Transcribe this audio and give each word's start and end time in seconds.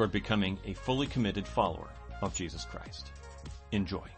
toward 0.00 0.12
becoming 0.12 0.56
a 0.64 0.72
fully 0.72 1.06
committed 1.06 1.46
follower 1.46 1.90
of 2.22 2.34
Jesus 2.34 2.64
Christ. 2.64 3.10
Enjoy. 3.70 4.08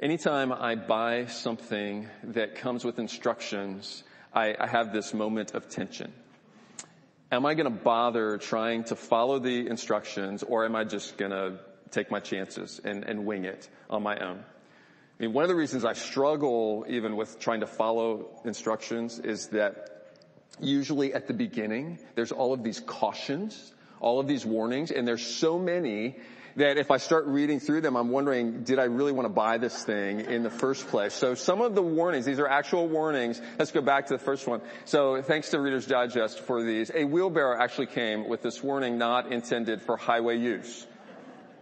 Anytime 0.00 0.50
I 0.52 0.74
buy 0.74 1.26
something 1.26 2.08
that 2.24 2.56
comes 2.56 2.84
with 2.84 2.98
instructions, 2.98 4.02
I, 4.34 4.56
I 4.58 4.66
have 4.66 4.92
this 4.92 5.14
moment 5.14 5.54
of 5.54 5.68
tension. 5.68 6.12
Am 7.30 7.46
I 7.46 7.54
going 7.54 7.72
to 7.72 7.78
bother 7.84 8.38
trying 8.38 8.82
to 8.86 8.96
follow 8.96 9.38
the 9.38 9.68
instructions 9.68 10.42
or 10.42 10.64
am 10.64 10.74
I 10.74 10.82
just 10.82 11.16
going 11.16 11.30
to 11.30 11.60
take 11.92 12.10
my 12.10 12.18
chances 12.18 12.80
and, 12.82 13.04
and 13.04 13.24
wing 13.24 13.44
it 13.44 13.68
on 13.88 14.02
my 14.02 14.18
own? 14.18 14.38
I 14.40 15.22
mean, 15.22 15.32
one 15.32 15.44
of 15.44 15.48
the 15.48 15.54
reasons 15.54 15.84
I 15.84 15.92
struggle 15.92 16.84
even 16.88 17.14
with 17.14 17.38
trying 17.38 17.60
to 17.60 17.68
follow 17.68 18.30
instructions 18.44 19.20
is 19.20 19.46
that 19.50 19.92
usually 20.58 21.14
at 21.14 21.28
the 21.28 21.34
beginning, 21.34 22.00
there's 22.16 22.32
all 22.32 22.52
of 22.52 22.64
these 22.64 22.80
cautions, 22.80 23.74
all 24.00 24.20
of 24.20 24.26
these 24.26 24.44
warnings, 24.44 24.90
and 24.90 25.06
there's 25.06 25.26
so 25.26 25.58
many 25.58 26.16
that 26.56 26.78
if 26.78 26.90
I 26.90 26.96
start 26.96 27.26
reading 27.26 27.60
through 27.60 27.82
them, 27.82 27.96
I'm 27.96 28.08
wondering, 28.08 28.62
did 28.64 28.78
I 28.78 28.84
really 28.84 29.12
want 29.12 29.26
to 29.26 29.32
buy 29.32 29.58
this 29.58 29.84
thing 29.84 30.20
in 30.20 30.42
the 30.42 30.50
first 30.50 30.88
place? 30.88 31.12
So 31.12 31.34
some 31.34 31.60
of 31.60 31.74
the 31.74 31.82
warnings, 31.82 32.24
these 32.24 32.38
are 32.38 32.48
actual 32.48 32.88
warnings. 32.88 33.40
Let's 33.58 33.72
go 33.72 33.82
back 33.82 34.06
to 34.06 34.14
the 34.14 34.18
first 34.18 34.46
one. 34.46 34.62
So 34.86 35.20
thanks 35.20 35.50
to 35.50 35.60
Reader's 35.60 35.86
Digest 35.86 36.40
for 36.40 36.62
these. 36.62 36.90
A 36.94 37.04
wheelbarrow 37.04 37.62
actually 37.62 37.88
came 37.88 38.26
with 38.26 38.42
this 38.42 38.62
warning 38.62 38.96
not 38.96 39.32
intended 39.32 39.82
for 39.82 39.98
highway 39.98 40.38
use. 40.38 40.86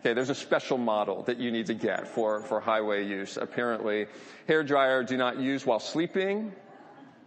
Okay, 0.01 0.13
there's 0.13 0.31
a 0.31 0.35
special 0.35 0.79
model 0.79 1.23
that 1.25 1.39
you 1.39 1.51
need 1.51 1.67
to 1.67 1.75
get 1.75 2.07
for, 2.07 2.43
for 2.43 2.61
highway 2.61 3.05
use, 3.05 3.37
apparently. 3.37 4.07
Hair 4.47 4.63
dryer 4.65 5.03
do 5.03 5.17
not 5.17 5.41
use 5.41 5.67
while 5.67 5.81
sleeping. 5.81 6.53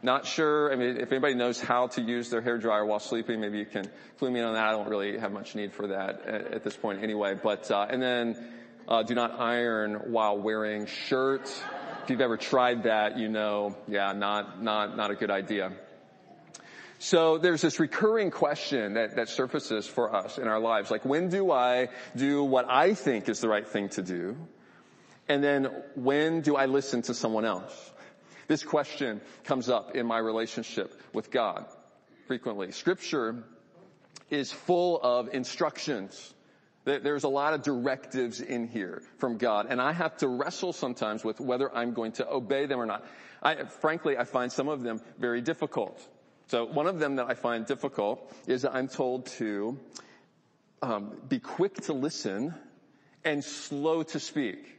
Not 0.03 0.27
sure, 0.27 0.71
I 0.71 0.75
mean, 0.75 0.97
if 0.97 1.11
anybody 1.11 1.33
knows 1.33 1.59
how 1.59 1.87
to 1.87 2.01
use 2.01 2.29
their 2.29 2.41
hair 2.41 2.59
dryer 2.59 2.85
while 2.85 2.99
sleeping, 2.99 3.41
maybe 3.41 3.57
you 3.57 3.65
can 3.65 3.89
clue 4.19 4.29
me 4.29 4.39
in 4.39 4.45
on 4.45 4.53
that. 4.53 4.67
I 4.67 4.71
don't 4.71 4.87
really 4.87 5.17
have 5.17 5.31
much 5.31 5.55
need 5.55 5.73
for 5.73 5.87
that 5.87 6.25
at, 6.25 6.53
at 6.53 6.63
this 6.63 6.75
point 6.75 7.01
anyway. 7.01 7.33
But, 7.33 7.71
uh, 7.71 7.87
and 7.89 8.01
then, 8.01 8.53
uh, 8.87 9.03
do 9.03 9.15
not 9.15 9.39
iron 9.39 10.11
while 10.11 10.37
wearing 10.37 10.85
shirts. 10.85 11.61
If 12.03 12.11
you've 12.11 12.21
ever 12.21 12.37
tried 12.37 12.83
that, 12.83 13.17
you 13.17 13.27
know, 13.27 13.75
yeah, 13.87 14.13
not, 14.13 14.63
not, 14.63 14.95
not 14.95 15.11
a 15.11 15.15
good 15.15 15.31
idea. 15.31 15.73
So 16.99 17.37
there's 17.37 17.61
this 17.61 17.79
recurring 17.79 18.31
question 18.31 18.93
that, 18.93 19.17
that 19.17 19.29
surfaces 19.29 19.87
for 19.87 20.15
us 20.15 20.37
in 20.37 20.47
our 20.47 20.59
lives. 20.59 20.89
Like, 20.89 21.05
when 21.05 21.29
do 21.29 21.51
I 21.51 21.89
do 22.15 22.43
what 22.43 22.69
I 22.69 22.93
think 22.93 23.29
is 23.29 23.39
the 23.39 23.49
right 23.49 23.67
thing 23.67 23.89
to 23.89 24.01
do? 24.01 24.37
And 25.27 25.43
then 25.43 25.65
when 25.95 26.41
do 26.41 26.55
I 26.55 26.65
listen 26.65 27.01
to 27.03 27.13
someone 27.13 27.45
else? 27.45 27.93
This 28.47 28.63
question 28.63 29.21
comes 29.43 29.69
up 29.69 29.95
in 29.95 30.05
my 30.05 30.17
relationship 30.17 31.01
with 31.13 31.31
God 31.31 31.65
frequently. 32.27 32.71
Scripture 32.71 33.43
is 34.29 34.51
full 34.51 34.99
of 35.01 35.29
instructions. 35.33 36.33
There's 36.85 37.25
a 37.25 37.29
lot 37.29 37.53
of 37.53 37.63
directives 37.63 38.39
in 38.39 38.67
here 38.67 39.03
from 39.17 39.37
God, 39.37 39.67
and 39.69 39.81
I 39.81 39.91
have 39.91 40.15
to 40.17 40.27
wrestle 40.27 40.71
sometimes 40.71 41.23
with 41.23 41.41
whether 41.41 41.73
I'm 41.75 41.93
going 41.93 42.13
to 42.13 42.29
obey 42.29 42.65
them 42.65 42.79
or 42.79 42.85
not. 42.85 43.05
I, 43.43 43.65
frankly, 43.65 44.17
I 44.17 44.23
find 44.23 44.51
some 44.51 44.69
of 44.69 44.81
them 44.81 45.01
very 45.17 45.41
difficult. 45.41 46.01
So 46.47 46.63
one 46.63 46.87
of 46.87 46.99
them 46.99 47.17
that 47.17 47.27
I 47.29 47.33
find 47.33 47.65
difficult 47.65 48.33
is 48.47 48.61
that 48.61 48.73
I'm 48.73 48.87
told 48.87 49.25
to 49.37 49.77
um, 50.81 51.17
be 51.27 51.39
quick 51.39 51.75
to 51.83 51.93
listen 51.93 52.53
and 53.25 53.43
slow 53.43 54.03
to 54.03 54.19
speak. 54.19 54.76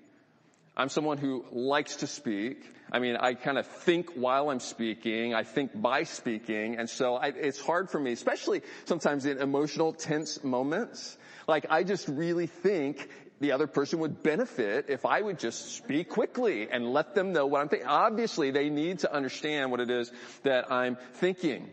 I'm 0.78 0.88
someone 0.88 1.18
who 1.18 1.44
likes 1.50 1.96
to 1.96 2.06
speak. 2.06 2.64
I 2.92 3.00
mean, 3.00 3.16
I 3.16 3.34
kind 3.34 3.58
of 3.58 3.66
think 3.66 4.12
while 4.12 4.48
I'm 4.48 4.60
speaking. 4.60 5.34
I 5.34 5.42
think 5.42 5.72
by 5.74 6.04
speaking. 6.04 6.76
And 6.76 6.88
so 6.88 7.16
I, 7.16 7.26
it's 7.28 7.60
hard 7.60 7.90
for 7.90 7.98
me, 7.98 8.12
especially 8.12 8.62
sometimes 8.84 9.26
in 9.26 9.38
emotional, 9.38 9.92
tense 9.92 10.44
moments. 10.44 11.18
Like 11.48 11.66
I 11.68 11.82
just 11.82 12.06
really 12.06 12.46
think 12.46 13.08
the 13.40 13.52
other 13.52 13.66
person 13.66 13.98
would 13.98 14.22
benefit 14.22 14.86
if 14.88 15.04
I 15.04 15.20
would 15.20 15.40
just 15.40 15.76
speak 15.76 16.10
quickly 16.10 16.68
and 16.70 16.92
let 16.92 17.14
them 17.14 17.32
know 17.32 17.46
what 17.46 17.60
I'm 17.60 17.68
thinking. 17.68 17.88
Obviously, 17.88 18.52
they 18.52 18.70
need 18.70 19.00
to 19.00 19.12
understand 19.12 19.72
what 19.72 19.80
it 19.80 19.90
is 19.90 20.12
that 20.44 20.70
I'm 20.70 20.96
thinking. 21.14 21.68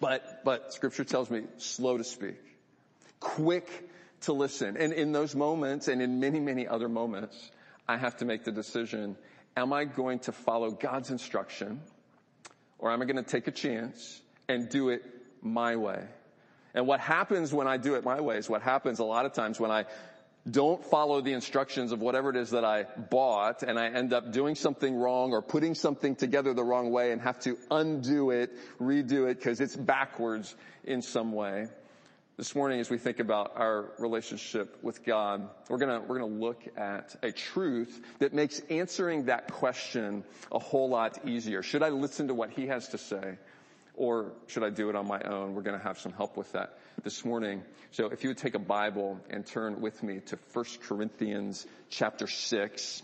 But, 0.00 0.44
but 0.44 0.72
scripture 0.72 1.04
tells 1.04 1.30
me 1.30 1.44
slow 1.58 1.98
to 1.98 2.04
speak, 2.04 2.36
quick 3.18 3.68
to 4.22 4.32
listen. 4.32 4.76
And 4.76 4.92
in 4.92 5.12
those 5.12 5.34
moments 5.34 5.88
and 5.88 6.00
in 6.00 6.20
many, 6.20 6.40
many 6.40 6.66
other 6.66 6.88
moments, 6.88 7.50
I 7.86 7.96
have 7.96 8.16
to 8.18 8.24
make 8.24 8.44
the 8.44 8.52
decision, 8.52 9.16
am 9.56 9.72
I 9.72 9.84
going 9.84 10.20
to 10.20 10.32
follow 10.32 10.70
God's 10.70 11.10
instruction 11.10 11.80
or 12.78 12.90
am 12.90 13.02
I 13.02 13.04
going 13.04 13.16
to 13.16 13.22
take 13.22 13.46
a 13.46 13.52
chance 13.52 14.20
and 14.48 14.68
do 14.68 14.88
it 14.88 15.02
my 15.42 15.76
way? 15.76 16.04
And 16.74 16.86
what 16.86 17.00
happens 17.00 17.52
when 17.52 17.68
I 17.68 17.76
do 17.76 17.94
it 17.94 18.04
my 18.04 18.20
way 18.20 18.36
is 18.36 18.48
what 18.48 18.62
happens 18.62 18.98
a 18.98 19.04
lot 19.04 19.26
of 19.26 19.32
times 19.32 19.60
when 19.60 19.70
I 19.70 19.84
don't 20.50 20.84
follow 20.84 21.22
the 21.22 21.32
instructions 21.32 21.92
of 21.92 22.00
whatever 22.00 22.28
it 22.28 22.36
is 22.36 22.50
that 22.50 22.64
I 22.64 22.82
bought 22.82 23.62
and 23.62 23.78
I 23.78 23.88
end 23.88 24.12
up 24.12 24.32
doing 24.32 24.54
something 24.54 24.94
wrong 24.94 25.32
or 25.32 25.40
putting 25.40 25.74
something 25.74 26.16
together 26.16 26.52
the 26.52 26.64
wrong 26.64 26.90
way 26.90 27.12
and 27.12 27.22
have 27.22 27.38
to 27.40 27.56
undo 27.70 28.30
it, 28.30 28.50
redo 28.78 29.30
it 29.30 29.38
because 29.38 29.60
it's 29.60 29.74
backwards 29.74 30.54
in 30.84 31.00
some 31.00 31.32
way. 31.32 31.68
This 32.36 32.56
morning 32.56 32.80
as 32.80 32.90
we 32.90 32.98
think 32.98 33.20
about 33.20 33.52
our 33.54 33.92
relationship 34.00 34.82
with 34.82 35.04
God, 35.04 35.48
we're 35.68 35.78
gonna, 35.78 36.00
we're 36.00 36.18
gonna 36.18 36.32
look 36.34 36.64
at 36.76 37.14
a 37.22 37.30
truth 37.30 38.00
that 38.18 38.34
makes 38.34 38.58
answering 38.70 39.26
that 39.26 39.52
question 39.52 40.24
a 40.50 40.58
whole 40.58 40.88
lot 40.88 41.28
easier. 41.28 41.62
Should 41.62 41.84
I 41.84 41.90
listen 41.90 42.26
to 42.26 42.34
what 42.34 42.50
He 42.50 42.66
has 42.66 42.88
to 42.88 42.98
say? 42.98 43.38
Or 43.94 44.32
should 44.48 44.64
I 44.64 44.70
do 44.70 44.90
it 44.90 44.96
on 44.96 45.06
my 45.06 45.20
own? 45.20 45.54
We're 45.54 45.62
gonna 45.62 45.78
have 45.78 46.00
some 46.00 46.12
help 46.12 46.36
with 46.36 46.50
that 46.52 46.76
this 47.04 47.24
morning. 47.24 47.62
So 47.92 48.06
if 48.06 48.24
you 48.24 48.30
would 48.30 48.38
take 48.38 48.56
a 48.56 48.58
Bible 48.58 49.20
and 49.30 49.46
turn 49.46 49.80
with 49.80 50.02
me 50.02 50.18
to 50.26 50.38
1 50.54 50.64
Corinthians 50.88 51.64
chapter 51.88 52.26
6. 52.26 53.02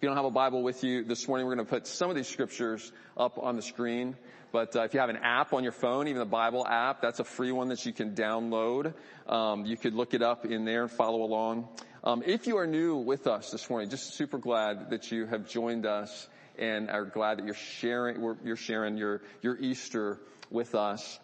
If 0.00 0.04
you 0.04 0.08
don't 0.08 0.16
have 0.16 0.24
a 0.24 0.30
Bible 0.30 0.62
with 0.62 0.82
you 0.82 1.04
this 1.04 1.28
morning, 1.28 1.46
we're 1.46 1.56
going 1.56 1.66
to 1.66 1.70
put 1.70 1.86
some 1.86 2.08
of 2.08 2.16
these 2.16 2.26
scriptures 2.26 2.90
up 3.18 3.36
on 3.36 3.56
the 3.56 3.60
screen. 3.60 4.16
But 4.50 4.74
uh, 4.74 4.84
if 4.84 4.94
you 4.94 5.00
have 5.00 5.10
an 5.10 5.18
app 5.18 5.52
on 5.52 5.62
your 5.62 5.72
phone, 5.72 6.08
even 6.08 6.20
the 6.20 6.24
Bible 6.24 6.66
app, 6.66 7.02
that's 7.02 7.20
a 7.20 7.24
free 7.24 7.52
one 7.52 7.68
that 7.68 7.84
you 7.84 7.92
can 7.92 8.14
download. 8.14 8.94
Um, 9.26 9.66
you 9.66 9.76
could 9.76 9.92
look 9.92 10.14
it 10.14 10.22
up 10.22 10.46
in 10.46 10.64
there 10.64 10.84
and 10.84 10.90
follow 10.90 11.22
along. 11.22 11.68
Um, 12.02 12.22
if 12.24 12.46
you 12.46 12.56
are 12.56 12.66
new 12.66 12.96
with 12.96 13.26
us 13.26 13.50
this 13.50 13.68
morning, 13.68 13.90
just 13.90 14.14
super 14.14 14.38
glad 14.38 14.88
that 14.88 15.12
you 15.12 15.26
have 15.26 15.46
joined 15.46 15.84
us 15.84 16.30
and 16.58 16.88
are 16.88 17.04
glad 17.04 17.36
that 17.36 17.44
you're 17.44 17.52
sharing 17.52 18.22
you're 18.42 18.56
sharing 18.56 18.96
your 18.96 19.20
your 19.42 19.58
Easter 19.58 20.18
with 20.50 20.74
us. 20.74 21.20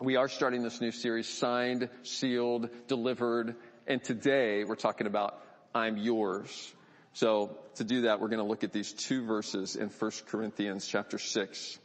We 0.00 0.14
are 0.14 0.28
starting 0.28 0.62
this 0.62 0.80
new 0.80 0.92
series, 0.92 1.26
signed, 1.26 1.88
sealed, 2.04 2.70
delivered, 2.86 3.56
and 3.88 4.00
today 4.00 4.62
we're 4.62 4.76
talking 4.76 5.08
about 5.08 5.42
I'm 5.74 5.96
yours. 5.96 6.72
So 7.16 7.56
to 7.76 7.84
do 7.84 8.02
that, 8.02 8.20
we're 8.20 8.28
going 8.28 8.42
to 8.42 8.46
look 8.46 8.62
at 8.62 8.74
these 8.74 8.92
two 8.92 9.24
verses 9.24 9.74
in 9.74 9.88
1 9.88 10.10
Corinthians 10.26 10.86
chapter 10.86 11.18
6. 11.18 11.78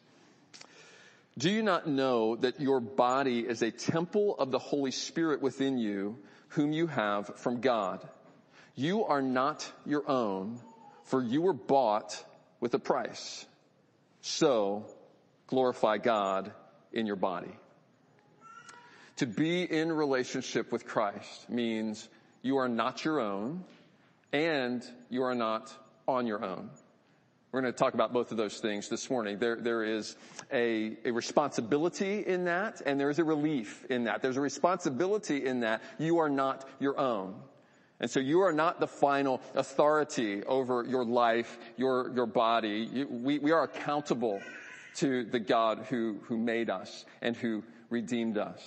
Do 1.38 1.50
you 1.50 1.64
not 1.64 1.88
know 1.88 2.36
that 2.36 2.60
your 2.60 2.82
body 2.82 3.40
is 3.40 3.62
a 3.62 3.72
temple 3.72 4.36
of 4.38 4.52
the 4.52 4.60
Holy 4.60 4.92
Spirit 4.92 5.42
within 5.42 5.78
you, 5.78 6.18
whom 6.50 6.74
you 6.74 6.86
have 6.88 7.38
from 7.38 7.62
God? 7.62 8.06
You 8.76 9.06
are 9.06 9.22
not 9.22 9.66
your 9.86 10.04
own, 10.12 10.60
for 11.06 11.24
you 11.24 11.44
were 11.44 11.54
bought 11.54 12.22
with 12.60 12.74
a 12.74 12.80
price. 12.80 13.46
So 14.20 14.86
glorify 15.48 15.98
God 15.98 16.52
in 16.92 17.06
your 17.06 17.16
body. 17.16 17.56
To 19.16 19.26
be 19.28 19.64
in 19.64 19.94
relationship 19.94 20.74
with 20.74 20.86
Christ 20.86 21.50
means 21.50 22.10
you 22.42 22.58
are 22.58 22.68
not 22.68 23.06
your 23.06 23.22
own, 23.22 23.64
and 24.34 24.84
you 25.10 25.24
are 25.24 25.36
not 25.36 25.72
on 26.08 26.28
your 26.28 26.44
own. 26.44 26.70
We're 27.52 27.62
going 27.62 27.74
to 27.74 27.78
talk 27.78 27.94
about 27.94 28.14
both 28.14 28.32
of 28.32 28.38
those 28.38 28.60
things 28.60 28.88
this 28.88 29.10
morning. 29.10 29.38
There, 29.38 29.58
there 29.58 29.84
is 29.84 30.16
a, 30.54 30.98
a 31.04 31.12
responsibility 31.12 32.26
in 32.26 32.46
that, 32.46 32.82
and 32.86 32.98
there 32.98 33.10
is 33.10 33.20
a 33.20 33.26
relief 33.26 33.86
in 33.90 34.06
that. 34.06 34.22
There's 34.22 34.38
a 34.38 34.42
responsibility 34.42 35.46
in 35.46 35.60
that 35.60 35.82
you 36.00 36.20
are 36.20 36.30
not 36.30 36.66
your 36.80 36.98
own. 36.98 37.36
And 38.00 38.10
so 38.10 38.22
you 38.22 38.40
are 38.40 38.54
not 38.54 38.80
the 38.80 38.88
final 38.88 39.42
authority 39.54 40.44
over 40.44 40.86
your 40.88 41.04
life, 41.04 41.60
your, 41.76 42.12
your 42.16 42.26
body. 42.26 42.88
You, 42.92 43.08
we, 43.10 43.38
we 43.38 43.52
are 43.52 43.64
accountable 43.64 44.42
to 44.96 45.26
the 45.26 45.40
God 45.40 45.86
who, 45.90 46.20
who 46.24 46.38
made 46.38 46.70
us 46.70 47.06
and 47.22 47.36
who 47.36 47.64
redeemed 47.90 48.38
us. 48.38 48.60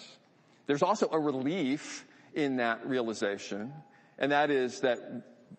There's 0.66 0.82
also 0.82 1.08
a 1.10 1.18
relief 1.18 2.04
in 2.34 2.56
that 2.56 2.86
realization, 2.86 3.72
and 4.18 4.32
that 4.32 4.50
is 4.50 4.80
that 4.80 5.00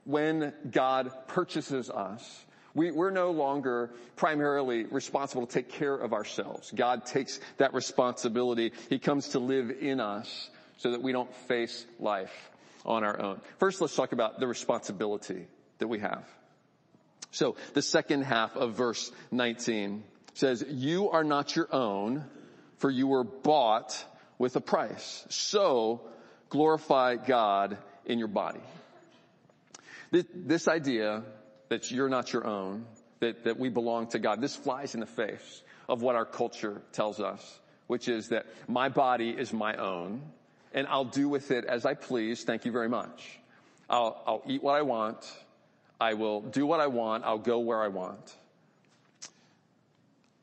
when 0.04 0.54
God 0.70 1.12
purchases 1.28 1.90
us, 1.90 2.46
we, 2.74 2.90
are 2.90 3.12
no 3.12 3.32
longer 3.32 3.92
primarily 4.18 4.84
responsible 4.84 5.48
to 5.48 5.54
take 5.54 5.70
care 5.70 5.96
of 5.96 6.14
ourselves. 6.14 6.72
God 6.76 7.06
takes 7.06 7.40
that 7.58 7.74
responsibility. 7.74 8.74
He 8.90 9.00
comes 9.00 9.30
to 9.30 9.40
live 9.40 9.72
in 9.80 10.02
us 10.02 10.50
so 10.78 10.92
that 10.92 11.02
we 11.02 11.14
don't 11.14 11.34
face 11.48 11.86
life 12.00 12.52
on 12.86 13.04
our 13.04 13.20
own. 13.20 13.42
First, 13.60 13.80
let's 13.80 13.96
talk 13.96 14.12
about 14.12 14.40
the 14.40 14.48
responsibility 14.48 15.48
that 15.80 15.88
we 15.88 16.00
have. 16.00 16.26
So 17.32 17.56
the 17.74 17.82
second 17.82 18.24
half 18.24 18.56
of 18.56 18.76
verse 18.76 19.12
19 19.32 20.04
says, 20.34 20.66
you 20.70 21.10
are 21.10 21.24
not 21.24 21.56
your 21.56 21.74
own, 21.74 22.26
for 22.78 22.90
you 22.90 23.08
were 23.08 23.24
bought 23.24 24.06
with 24.38 24.56
a 24.58 24.62
price. 24.62 25.26
So 25.30 26.02
glorify 26.50 27.16
God 27.16 27.78
in 28.06 28.20
your 28.20 28.28
body. 28.28 28.60
This, 30.24 30.68
idea 30.70 31.24
that 31.68 31.92
you're 31.92 32.08
not 32.08 32.32
your 32.32 32.48
own, 32.48 32.86
that, 33.20 33.44
that 33.44 33.60
we 33.60 33.68
belong 33.68 34.08
to 34.08 34.20
God. 34.20 34.40
This 34.40 34.56
flies 34.56 34.94
in 34.94 35.02
the 35.02 35.06
face 35.06 35.62
of 35.90 36.02
what 36.02 36.16
our 36.16 36.26
culture 36.26 36.82
tells 36.94 37.20
us, 37.20 37.60
which 37.88 38.08
is 38.08 38.30
that 38.30 38.46
my 38.68 38.88
body 38.88 39.30
is 39.30 39.52
my 39.52 39.76
own 39.76 40.22
and 40.74 40.88
I'll 40.88 41.06
do 41.06 41.28
with 41.28 41.52
it 41.52 41.66
as 41.66 41.86
I 41.86 41.96
please. 41.96 42.44
Thank 42.44 42.66
you 42.66 42.72
very 42.72 42.88
much. 42.88 43.40
I'll, 43.90 44.22
I'll 44.26 44.44
eat 44.48 44.64
what 44.64 44.76
I 44.76 44.84
want. 44.84 45.18
I 46.00 46.14
will 46.14 46.42
do 46.42 46.66
what 46.66 46.80
I 46.80 46.88
want. 46.88 47.26
I'll 47.26 47.38
go 47.38 47.60
where 47.60 47.82
I 47.82 47.90
want. 47.90 48.36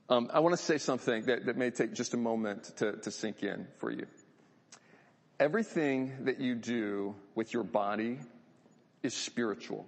Um, 0.08 0.30
I 0.32 0.40
want 0.40 0.54
to 0.54 0.62
say 0.62 0.76
something 0.76 1.24
that, 1.24 1.46
that 1.46 1.56
may 1.56 1.70
take 1.70 1.94
just 1.94 2.12
a 2.12 2.18
moment 2.18 2.64
to, 2.76 2.92
to 2.98 3.10
sink 3.10 3.42
in 3.42 3.66
for 3.78 3.90
you. 3.90 4.06
Everything 5.40 6.24
that 6.24 6.40
you 6.40 6.54
do 6.54 7.14
with 7.34 7.54
your 7.54 7.64
body 7.64 8.18
is 9.02 9.14
spiritual. 9.14 9.86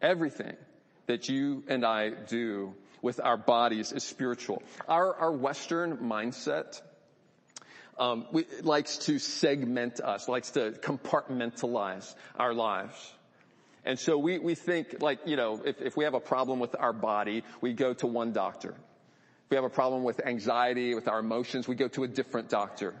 Everything 0.00 0.56
that 1.06 1.28
you 1.28 1.64
and 1.68 1.84
I 1.84 2.10
do 2.10 2.74
with 3.02 3.20
our 3.20 3.36
bodies 3.36 3.92
is 3.92 4.04
spiritual. 4.04 4.62
Our, 4.88 5.14
our 5.14 5.32
Western 5.32 5.98
mindset 5.98 6.80
um, 7.98 8.26
we, 8.32 8.46
likes 8.62 8.98
to 8.98 9.18
segment 9.18 10.00
us, 10.00 10.28
likes 10.28 10.52
to 10.52 10.72
compartmentalize 10.72 12.14
our 12.36 12.54
lives. 12.54 13.12
And 13.84 13.98
so 13.98 14.16
we, 14.16 14.38
we 14.38 14.54
think 14.54 15.02
like, 15.02 15.20
you 15.26 15.36
know, 15.36 15.60
if, 15.64 15.80
if 15.80 15.96
we 15.96 16.04
have 16.04 16.14
a 16.14 16.20
problem 16.20 16.58
with 16.60 16.74
our 16.78 16.92
body, 16.92 17.44
we 17.60 17.72
go 17.72 17.92
to 17.94 18.06
one 18.06 18.32
doctor. 18.32 18.70
If 18.70 19.50
we 19.50 19.56
have 19.56 19.64
a 19.64 19.70
problem 19.70 20.04
with 20.04 20.24
anxiety, 20.24 20.94
with 20.94 21.08
our 21.08 21.18
emotions, 21.18 21.68
we 21.68 21.74
go 21.74 21.88
to 21.88 22.04
a 22.04 22.08
different 22.08 22.48
doctor. 22.48 22.94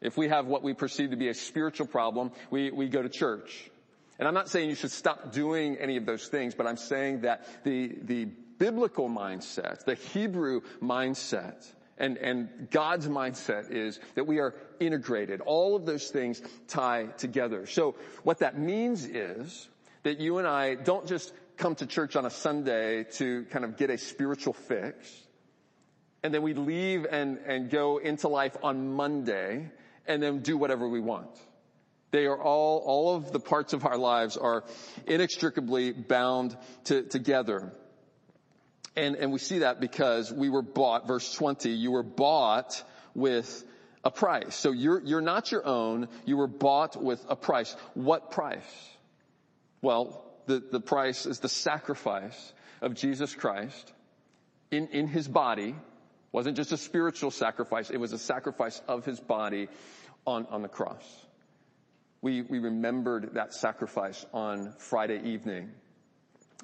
If 0.00 0.16
we 0.16 0.28
have 0.28 0.46
what 0.46 0.62
we 0.62 0.74
perceive 0.74 1.10
to 1.10 1.16
be 1.16 1.28
a 1.28 1.34
spiritual 1.34 1.86
problem, 1.86 2.32
we, 2.50 2.70
we 2.70 2.88
go 2.88 3.02
to 3.02 3.08
church. 3.08 3.70
And 4.18 4.28
I'm 4.28 4.34
not 4.34 4.48
saying 4.48 4.68
you 4.68 4.74
should 4.74 4.92
stop 4.92 5.32
doing 5.32 5.76
any 5.78 5.96
of 5.96 6.06
those 6.06 6.28
things, 6.28 6.54
but 6.54 6.66
I'm 6.66 6.76
saying 6.76 7.22
that 7.22 7.46
the, 7.64 7.96
the 8.02 8.26
biblical 8.58 9.08
mindset, 9.08 9.84
the 9.84 9.94
Hebrew 9.94 10.60
mindset, 10.80 11.66
and, 11.98 12.16
and 12.18 12.68
God's 12.70 13.08
mindset 13.08 13.70
is 13.70 14.00
that 14.14 14.26
we 14.26 14.40
are 14.40 14.54
integrated. 14.80 15.40
All 15.40 15.76
of 15.76 15.86
those 15.86 16.08
things 16.08 16.42
tie 16.68 17.06
together. 17.18 17.66
So 17.66 17.94
what 18.22 18.38
that 18.38 18.58
means 18.58 19.04
is 19.04 19.68
that 20.02 20.20
you 20.20 20.38
and 20.38 20.46
I 20.46 20.74
don't 20.74 21.06
just 21.06 21.32
come 21.56 21.76
to 21.76 21.86
church 21.86 22.16
on 22.16 22.26
a 22.26 22.30
Sunday 22.30 23.04
to 23.04 23.44
kind 23.50 23.64
of 23.64 23.76
get 23.76 23.90
a 23.90 23.98
spiritual 23.98 24.52
fix, 24.52 25.22
and 26.22 26.32
then 26.32 26.42
we 26.42 26.54
leave 26.54 27.06
and, 27.08 27.38
and 27.46 27.70
go 27.70 27.98
into 27.98 28.28
life 28.28 28.56
on 28.62 28.94
Monday 28.94 29.70
and 30.06 30.22
then 30.22 30.40
do 30.40 30.56
whatever 30.56 30.88
we 30.88 31.00
want. 31.00 31.30
They 32.10 32.26
are 32.26 32.40
all, 32.40 32.78
all 32.78 33.16
of 33.16 33.32
the 33.32 33.40
parts 33.40 33.72
of 33.72 33.84
our 33.84 33.96
lives 33.96 34.36
are 34.36 34.64
inextricably 35.06 35.92
bound 35.92 36.56
to, 36.84 37.02
together. 37.02 37.72
And, 38.96 39.16
and 39.16 39.32
we 39.32 39.40
see 39.40 39.60
that 39.60 39.80
because 39.80 40.32
we 40.32 40.48
were 40.48 40.62
bought, 40.62 41.08
verse 41.08 41.32
20, 41.34 41.70
you 41.70 41.90
were 41.90 42.04
bought 42.04 42.82
with 43.14 43.64
a 44.04 44.10
price. 44.10 44.54
So 44.54 44.70
you're, 44.70 45.00
you're 45.00 45.20
not 45.20 45.50
your 45.50 45.66
own, 45.66 46.08
you 46.24 46.36
were 46.36 46.46
bought 46.46 47.02
with 47.02 47.24
a 47.28 47.34
price. 47.34 47.74
What 47.94 48.30
price? 48.30 48.62
Well, 49.82 50.24
the, 50.46 50.62
the 50.70 50.80
price 50.80 51.26
is 51.26 51.40
the 51.40 51.48
sacrifice 51.48 52.52
of 52.80 52.94
Jesus 52.94 53.34
Christ 53.34 53.92
in, 54.70 54.88
in 54.88 55.08
his 55.08 55.26
body. 55.26 55.74
Wasn't 56.34 56.56
just 56.56 56.72
a 56.72 56.76
spiritual 56.76 57.30
sacrifice, 57.30 57.90
it 57.90 57.98
was 57.98 58.12
a 58.12 58.18
sacrifice 58.18 58.82
of 58.88 59.04
his 59.04 59.20
body 59.20 59.68
on, 60.26 60.46
on 60.46 60.62
the 60.62 60.68
cross. 60.68 61.04
We, 62.22 62.42
we 62.42 62.58
remembered 62.58 63.34
that 63.34 63.54
sacrifice 63.54 64.26
on 64.34 64.74
Friday 64.78 65.20
evening. 65.30 65.70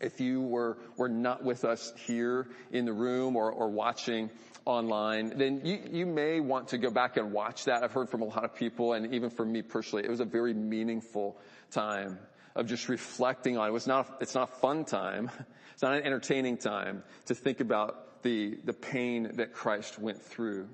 If 0.01 0.21
you 0.21 0.41
were, 0.41 0.77
were 0.97 1.09
not 1.09 1.45
with 1.45 1.65
us 1.65 1.93
here 2.05 2.49
in 2.73 2.85
the 2.85 2.93
room 2.93 3.37
or, 3.37 3.53
or 3.53 3.69
watching 3.69 4.31
online, 4.65 5.39
then 5.39 5.61
you, 5.65 5.79
you 5.93 6.05
may 6.05 6.41
want 6.41 6.71
to 6.71 6.79
go 6.79 6.91
back 6.91 7.17
and 7.17 7.31
watch 7.31 7.67
that. 7.67 7.85
I've 7.85 7.93
heard 7.93 8.09
from 8.09 8.23
a 8.23 8.27
lot 8.27 8.45
of 8.45 8.57
people 8.57 8.95
and 8.95 9.15
even 9.15 9.31
from 9.31 9.53
me 9.53 9.63
personally, 9.63 10.05
it 10.05 10.11
was 10.11 10.19
a 10.19 10.25
very 10.25 10.53
meaningful 10.53 11.39
time 11.71 12.19
of 12.57 12.67
just 12.67 12.89
reflecting 12.89 13.57
on 13.57 13.69
it. 13.69 13.73
was 13.73 13.87
not, 13.87 14.19
it's 14.21 14.35
not 14.35 14.51
a 14.51 14.53
fun 14.53 14.85
time. 14.85 15.31
It's 15.73 15.83
not 15.83 15.95
an 15.95 16.05
entertaining 16.05 16.59
time 16.59 17.03
to 17.25 17.35
think 17.35 17.61
about 17.61 18.10
the, 18.23 18.59
the 18.65 18.73
pain 18.73 19.31
that 19.35 19.53
Christ 19.53 19.99
went 19.99 20.23
through. 20.23 20.69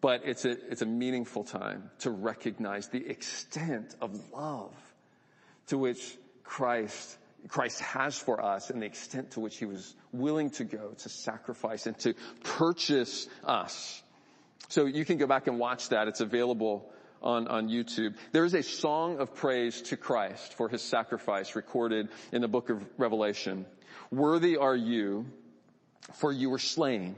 But 0.00 0.22
it's 0.24 0.44
a, 0.44 0.50
it's 0.70 0.82
a 0.82 0.86
meaningful 0.86 1.44
time 1.44 1.90
to 2.00 2.10
recognize 2.10 2.88
the 2.88 3.06
extent 3.06 3.94
of 4.00 4.20
love 4.32 4.74
to 5.68 5.78
which 5.78 6.18
Christ, 6.42 7.16
Christ 7.48 7.80
has 7.80 8.18
for 8.18 8.44
us 8.44 8.70
and 8.70 8.82
the 8.82 8.86
extent 8.86 9.32
to 9.32 9.40
which 9.40 9.56
he 9.56 9.64
was 9.64 9.94
willing 10.12 10.50
to 10.50 10.64
go 10.64 10.90
to 10.98 11.08
sacrifice 11.08 11.86
and 11.86 11.98
to 12.00 12.14
purchase 12.42 13.26
us. 13.44 14.02
So 14.68 14.84
you 14.86 15.04
can 15.04 15.16
go 15.16 15.26
back 15.26 15.46
and 15.46 15.58
watch 15.58 15.88
that. 15.88 16.08
It's 16.08 16.20
available 16.20 16.92
on, 17.22 17.48
on 17.48 17.68
YouTube. 17.68 18.14
There 18.32 18.44
is 18.44 18.54
a 18.54 18.62
song 18.62 19.18
of 19.18 19.34
praise 19.34 19.80
to 19.82 19.96
Christ 19.96 20.54
for 20.54 20.68
his 20.68 20.82
sacrifice 20.82 21.56
recorded 21.56 22.08
in 22.32 22.42
the 22.42 22.48
book 22.48 22.68
of 22.70 22.84
Revelation. 22.98 23.64
Worthy 24.10 24.58
are 24.58 24.76
you, 24.76 25.26
for 26.12 26.32
you 26.32 26.50
were 26.50 26.58
slain 26.58 27.16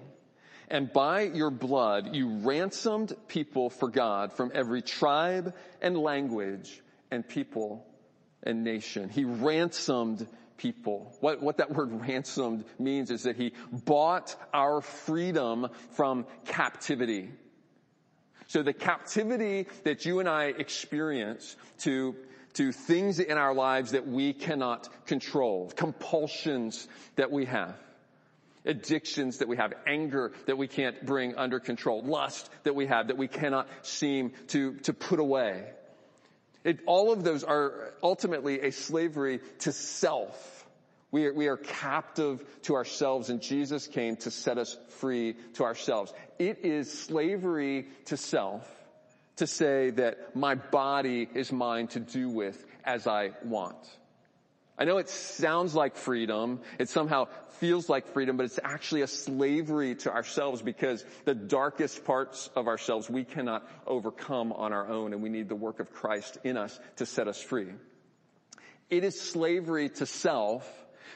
and 0.68 0.92
by 0.92 1.22
your 1.22 1.50
blood 1.50 2.14
you 2.14 2.28
ransomed 2.38 3.14
people 3.28 3.70
for 3.70 3.88
God 3.88 4.32
from 4.32 4.50
every 4.55 4.82
tribe 4.82 5.55
and 5.81 5.96
language 5.96 6.82
and 7.10 7.26
people 7.26 7.86
and 8.43 8.64
nation. 8.64 9.08
He 9.08 9.24
ransomed 9.24 10.26
people. 10.56 11.14
What, 11.20 11.43
what 11.43 11.58
that 11.58 11.70
word 11.70 11.93
ransomed 11.93 12.64
means 12.78 13.10
is 13.10 13.24
that 13.24 13.36
he 13.36 13.52
bought 13.70 14.34
our 14.52 14.81
freedom 14.81 15.69
from 15.93 16.26
captivity. 16.46 17.31
So 18.48 18.62
the 18.62 18.72
captivity 18.72 19.66
that 19.84 20.05
you 20.05 20.20
and 20.20 20.28
I 20.28 20.46
experience 20.46 21.56
to 21.81 22.16
to 22.55 22.72
things 22.72 23.19
in 23.20 23.36
our 23.36 23.52
lives 23.52 23.90
that 23.90 24.08
we 24.08 24.32
cannot 24.32 24.88
control, 25.06 25.70
compulsions 25.76 26.88
that 27.16 27.31
we 27.31 27.44
have 27.44 27.74
addictions 28.67 29.39
that 29.39 29.49
we 29.49 29.56
have, 29.56 29.73
anger 29.87 30.32
that 30.46 30.58
we 30.58 30.69
can't 30.69 31.05
bring 31.06 31.37
under 31.37 31.61
control, 31.61 32.03
lust 32.03 32.51
that 32.65 32.75
we 32.75 32.87
have 32.87 33.08
that 33.08 33.17
we 33.17 33.29
cannot 33.29 33.69
seem 33.82 34.32
to, 34.49 34.75
to 34.81 34.93
put 34.93 35.20
away. 35.20 35.65
It, 36.65 36.81
all 36.87 37.13
of 37.13 37.23
those 37.23 37.44
are 37.44 37.94
ultimately 38.03 38.61
a 38.61 38.73
slavery 38.73 39.41
to 39.61 39.73
self. 39.73 40.67
We 41.13 41.27
are, 41.27 41.32
we 41.32 41.46
are 41.46 41.56
captive 41.56 42.44
to 42.63 42.75
ourselves 42.75 43.31
and 43.31 43.41
Jesus 43.41 43.87
came 43.87 44.17
to 44.17 44.31
set 44.31 44.58
us 44.58 44.77
free 44.99 45.37
to 45.55 45.65
ourselves. 45.65 46.13
It 46.39 46.65
is 46.65 46.93
slavery 46.93 47.87
to 48.06 48.17
self 48.17 48.69
to 49.37 49.46
say 49.46 49.91
that 49.91 50.35
my 50.35 50.55
body 50.55 51.29
is 51.35 51.53
mine 51.53 51.87
to 51.89 52.01
do 52.01 52.29
with 52.29 52.65
as 52.85 53.06
I 53.06 53.32
want. 53.44 53.77
I 54.78 54.84
know 54.84 54.98
it 54.98 55.08
sounds 55.08 55.74
like 55.74 55.96
freedom. 55.96 56.60
It 56.78 56.90
somehow 56.90 57.28
feels 57.60 57.88
like 57.88 58.08
freedom, 58.08 58.36
but 58.36 58.44
it's 58.44 58.60
actually 58.62 59.02
a 59.02 59.06
slavery 59.06 59.94
to 59.96 60.12
ourselves 60.12 60.60
because 60.60 61.04
the 61.24 61.34
darkest 61.34 62.04
parts 62.04 62.50
of 62.54 62.68
ourselves 62.68 63.08
we 63.08 63.24
cannot 63.24 63.66
overcome 63.86 64.52
on 64.52 64.74
our 64.74 64.86
own 64.86 65.14
and 65.14 65.22
we 65.22 65.30
need 65.30 65.48
the 65.48 65.56
work 65.56 65.80
of 65.80 65.92
Christ 65.92 66.38
in 66.44 66.58
us 66.58 66.78
to 66.96 67.06
set 67.06 67.26
us 67.26 67.40
free. 67.40 67.68
It 68.90 69.02
is 69.02 69.18
slavery 69.18 69.88
to 69.90 70.06
self 70.06 70.70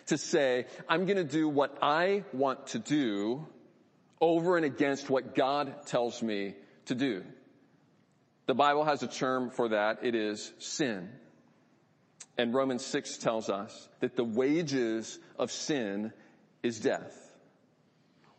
to 0.07 0.17
say, 0.17 0.67
I'm 0.89 1.05
gonna 1.05 1.23
do 1.25 1.49
what 1.49 1.77
I 1.83 2.25
want 2.33 2.69
to 2.69 2.79
do 2.79 3.47
over 4.21 4.57
and 4.57 4.65
against 4.65 5.11
what 5.11 5.35
God 5.35 5.87
tells 5.87 6.23
me 6.23 6.55
to 6.87 6.95
do. 6.95 7.25
The 8.47 8.55
Bible 8.55 8.85
has 8.85 9.03
a 9.03 9.07
term 9.07 9.51
for 9.51 9.69
that. 9.69 9.99
It 10.03 10.15
is 10.15 10.53
sin. 10.59 11.11
And 12.39 12.55
Romans 12.55 12.85
6 12.87 13.19
tells 13.19 13.51
us 13.51 13.89
that 14.01 14.17
the 14.17 14.25
wages 14.25 15.19
of 15.39 15.51
sin 15.51 16.13
is 16.63 16.81
death. 16.81 17.31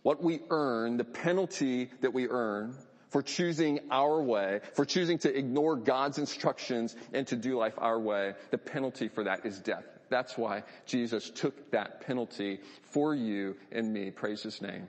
What 0.02 0.24
we 0.24 0.42
earn, 0.50 0.98
the 0.98 1.04
penalty 1.04 1.90
that 2.02 2.14
we 2.14 2.28
earn 2.28 2.76
for 3.10 3.22
choosing 3.22 3.80
our 3.92 4.22
way, 4.22 4.62
for 4.74 4.86
choosing 4.86 5.20
to 5.20 5.38
ignore 5.38 5.76
God's 5.76 6.18
instructions 6.18 6.96
and 7.14 7.28
to 7.28 7.36
do 7.36 7.58
life 7.58 7.76
our 7.78 8.00
way, 8.00 8.34
the 8.50 8.58
penalty 8.58 9.10
for 9.10 9.26
that 9.26 9.46
is 9.46 9.60
death. 9.60 9.84
That's 10.10 10.38
why 10.38 10.64
Jesus 10.86 11.30
took 11.30 11.72
that 11.72 12.02
penalty 12.02 12.60
for 12.84 13.14
you 13.14 13.56
and 13.72 13.94
me, 13.94 14.12
praise 14.12 14.42
his 14.42 14.62
name, 14.62 14.88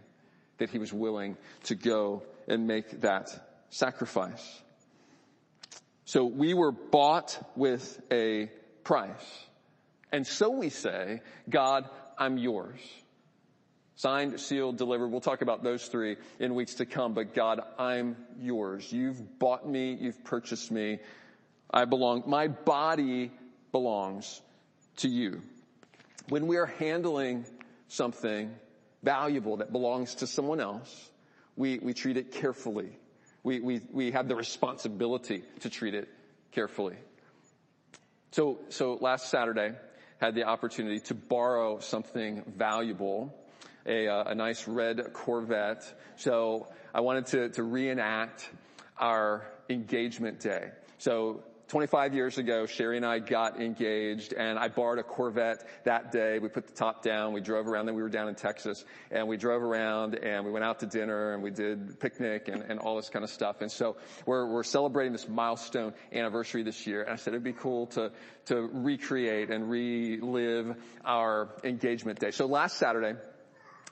that 0.58 0.70
he 0.70 0.78
was 0.78 0.92
willing 0.92 1.36
to 1.64 1.74
go 1.74 2.22
and 2.48 2.66
make 2.66 3.02
that 3.02 3.30
sacrifice. 3.70 4.62
So 6.04 6.24
we 6.24 6.54
were 6.54 6.72
bought 6.72 7.38
with 7.56 8.00
a 8.10 8.50
price. 8.84 9.46
And 10.10 10.26
so 10.26 10.50
we 10.50 10.68
say, 10.68 11.20
God, 11.48 11.88
I'm 12.18 12.38
yours. 12.38 12.80
Signed, 13.96 14.40
sealed, 14.40 14.78
delivered. 14.78 15.08
We'll 15.08 15.20
talk 15.20 15.42
about 15.42 15.62
those 15.62 15.86
three 15.86 16.16
in 16.38 16.54
weeks 16.54 16.74
to 16.74 16.86
come, 16.86 17.14
but 17.14 17.34
God, 17.34 17.60
I'm 17.78 18.16
yours. 18.40 18.92
You've 18.92 19.38
bought 19.38 19.68
me. 19.68 19.96
You've 20.00 20.24
purchased 20.24 20.70
me. 20.70 20.98
I 21.70 21.84
belong. 21.84 22.24
My 22.26 22.48
body 22.48 23.30
belongs 23.70 24.40
to 24.98 25.08
you. 25.08 25.42
When 26.28 26.46
we 26.46 26.56
are 26.56 26.66
handling 26.66 27.46
something 27.88 28.54
valuable 29.02 29.58
that 29.58 29.72
belongs 29.72 30.16
to 30.16 30.26
someone 30.26 30.60
else, 30.60 31.10
we, 31.56 31.78
we 31.78 31.94
treat 31.94 32.16
it 32.16 32.32
carefully. 32.32 32.90
We, 33.42 33.60
we, 33.60 33.80
we 33.90 34.10
have 34.12 34.28
the 34.28 34.36
responsibility 34.36 35.42
to 35.60 35.70
treat 35.70 35.94
it 35.94 36.08
carefully. 36.52 36.96
So, 38.32 38.60
so 38.70 38.98
last 39.00 39.28
Saturday, 39.30 39.74
had 40.18 40.34
the 40.34 40.44
opportunity 40.44 41.00
to 41.00 41.14
borrow 41.14 41.80
something 41.80 42.44
valuable 42.56 43.34
a, 43.84 44.08
uh, 44.08 44.24
a 44.24 44.34
nice 44.34 44.66
red 44.66 45.12
Corvette. 45.12 45.84
So 46.16 46.68
I 46.94 47.00
wanted 47.00 47.26
to, 47.26 47.48
to 47.50 47.62
reenact 47.62 48.48
our 48.98 49.46
engagement 49.68 50.40
day. 50.40 50.70
So 50.98 51.44
25 51.72 52.12
years 52.12 52.36
ago, 52.36 52.66
Sherry 52.66 52.98
and 52.98 53.06
I 53.06 53.18
got 53.18 53.58
engaged 53.58 54.34
and 54.34 54.58
I 54.58 54.68
borrowed 54.68 54.98
a 54.98 55.02
Corvette 55.02 55.66
that 55.84 56.12
day. 56.12 56.38
We 56.38 56.50
put 56.50 56.66
the 56.66 56.74
top 56.74 57.02
down. 57.02 57.32
We 57.32 57.40
drove 57.40 57.66
around. 57.66 57.86
Then 57.86 57.94
we 57.94 58.02
were 58.02 58.10
down 58.10 58.28
in 58.28 58.34
Texas 58.34 58.84
and 59.10 59.26
we 59.26 59.38
drove 59.38 59.62
around 59.62 60.14
and 60.16 60.44
we 60.44 60.50
went 60.50 60.66
out 60.66 60.80
to 60.80 60.86
dinner 60.86 61.32
and 61.32 61.42
we 61.42 61.50
did 61.50 61.98
picnic 61.98 62.48
and, 62.48 62.60
and 62.60 62.78
all 62.78 62.96
this 62.96 63.08
kind 63.08 63.24
of 63.24 63.30
stuff. 63.30 63.62
And 63.62 63.72
so 63.72 63.96
we're, 64.26 64.44
we're 64.52 64.64
celebrating 64.64 65.12
this 65.12 65.26
milestone 65.26 65.94
anniversary 66.12 66.62
this 66.62 66.86
year. 66.86 67.04
And 67.04 67.14
I 67.14 67.16
said 67.16 67.32
it'd 67.32 67.42
be 67.42 67.54
cool 67.54 67.86
to, 67.86 68.12
to 68.46 68.68
recreate 68.70 69.48
and 69.48 69.70
relive 69.70 70.76
our 71.06 71.54
engagement 71.64 72.18
day. 72.18 72.32
So 72.32 72.44
last 72.44 72.76
Saturday, 72.76 73.18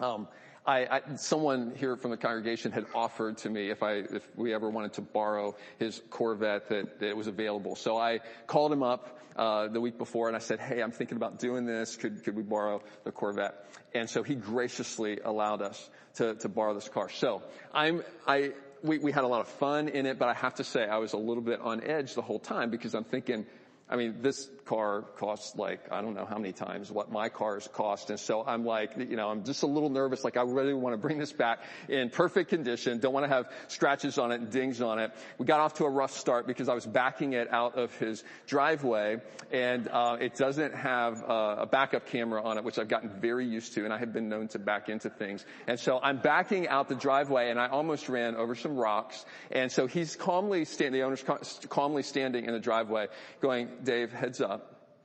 um, 0.00 0.28
I, 0.66 0.86
I, 0.86 1.00
someone 1.16 1.72
here 1.76 1.96
from 1.96 2.10
the 2.10 2.16
congregation 2.16 2.70
had 2.72 2.86
offered 2.94 3.38
to 3.38 3.50
me 3.50 3.70
if 3.70 3.82
I, 3.82 3.94
if 3.94 4.28
we 4.36 4.52
ever 4.52 4.68
wanted 4.68 4.92
to 4.94 5.00
borrow 5.00 5.56
his 5.78 6.02
Corvette 6.10 6.68
that, 6.68 7.00
that 7.00 7.08
it 7.08 7.16
was 7.16 7.26
available. 7.26 7.76
So 7.76 7.96
I 7.96 8.20
called 8.46 8.72
him 8.72 8.82
up, 8.82 9.18
uh, 9.36 9.68
the 9.68 9.80
week 9.80 9.96
before 9.96 10.28
and 10.28 10.36
I 10.36 10.40
said, 10.40 10.60
hey, 10.60 10.82
I'm 10.82 10.90
thinking 10.90 11.16
about 11.16 11.38
doing 11.38 11.64
this. 11.64 11.96
Could, 11.96 12.24
could 12.24 12.36
we 12.36 12.42
borrow 12.42 12.82
the 13.04 13.12
Corvette? 13.12 13.54
And 13.94 14.08
so 14.08 14.22
he 14.22 14.34
graciously 14.34 15.18
allowed 15.24 15.62
us 15.62 15.88
to, 16.16 16.34
to 16.36 16.48
borrow 16.48 16.74
this 16.74 16.88
car. 16.88 17.08
So 17.08 17.42
I'm, 17.72 18.02
I, 18.26 18.52
we, 18.82 18.98
we 18.98 19.12
had 19.12 19.24
a 19.24 19.28
lot 19.28 19.40
of 19.40 19.48
fun 19.48 19.88
in 19.88 20.06
it, 20.06 20.18
but 20.18 20.28
I 20.28 20.34
have 20.34 20.56
to 20.56 20.64
say 20.64 20.84
I 20.84 20.98
was 20.98 21.12
a 21.12 21.18
little 21.18 21.42
bit 21.42 21.60
on 21.60 21.82
edge 21.82 22.14
the 22.14 22.22
whole 22.22 22.38
time 22.38 22.70
because 22.70 22.94
I'm 22.94 23.04
thinking, 23.04 23.46
I 23.88 23.96
mean, 23.96 24.16
this 24.20 24.48
car 24.70 25.02
costs 25.16 25.56
like, 25.56 25.80
I 25.90 26.00
don't 26.00 26.14
know 26.14 26.24
how 26.24 26.38
many 26.38 26.52
times 26.52 26.92
what 26.92 27.10
my 27.10 27.28
cars 27.28 27.68
cost. 27.72 28.08
And 28.10 28.20
so 28.20 28.44
I'm 28.46 28.64
like, 28.64 28.96
you 28.96 29.16
know, 29.16 29.28
I'm 29.28 29.42
just 29.42 29.64
a 29.64 29.66
little 29.66 29.90
nervous. 29.90 30.22
Like 30.22 30.36
I 30.36 30.42
really 30.42 30.74
want 30.74 30.92
to 30.92 30.96
bring 30.96 31.18
this 31.18 31.32
back 31.32 31.58
in 31.88 32.08
perfect 32.08 32.50
condition. 32.50 33.00
Don't 33.00 33.12
want 33.12 33.24
to 33.24 33.34
have 33.34 33.50
scratches 33.66 34.16
on 34.16 34.30
it 34.30 34.40
and 34.40 34.48
dings 34.48 34.80
on 34.80 35.00
it. 35.00 35.10
We 35.38 35.44
got 35.44 35.58
off 35.58 35.74
to 35.74 35.86
a 35.86 35.90
rough 35.90 36.16
start 36.16 36.46
because 36.46 36.68
I 36.68 36.74
was 36.74 36.86
backing 36.86 37.32
it 37.32 37.52
out 37.52 37.76
of 37.76 37.92
his 37.98 38.22
driveway 38.46 39.16
and, 39.50 39.88
uh, 39.88 40.18
it 40.20 40.36
doesn't 40.36 40.72
have 40.72 41.20
uh, 41.28 41.56
a 41.58 41.66
backup 41.66 42.06
camera 42.06 42.40
on 42.40 42.56
it, 42.56 42.62
which 42.62 42.78
I've 42.78 42.86
gotten 42.86 43.10
very 43.20 43.46
used 43.46 43.74
to 43.74 43.84
and 43.84 43.92
I 43.92 43.98
have 43.98 44.12
been 44.12 44.28
known 44.28 44.46
to 44.48 44.60
back 44.60 44.88
into 44.88 45.10
things. 45.10 45.44
And 45.66 45.80
so 45.80 45.98
I'm 46.00 46.18
backing 46.18 46.68
out 46.68 46.88
the 46.88 46.94
driveway 46.94 47.50
and 47.50 47.58
I 47.58 47.66
almost 47.66 48.08
ran 48.08 48.36
over 48.36 48.54
some 48.54 48.76
rocks. 48.76 49.24
And 49.50 49.72
so 49.72 49.88
he's 49.88 50.14
calmly 50.14 50.64
standing, 50.64 51.00
the 51.00 51.04
owner's 51.04 51.24
calmly 51.68 52.04
standing 52.04 52.44
in 52.44 52.52
the 52.52 52.60
driveway 52.60 53.08
going, 53.40 53.68
Dave, 53.82 54.12
heads 54.12 54.40
up. 54.40 54.59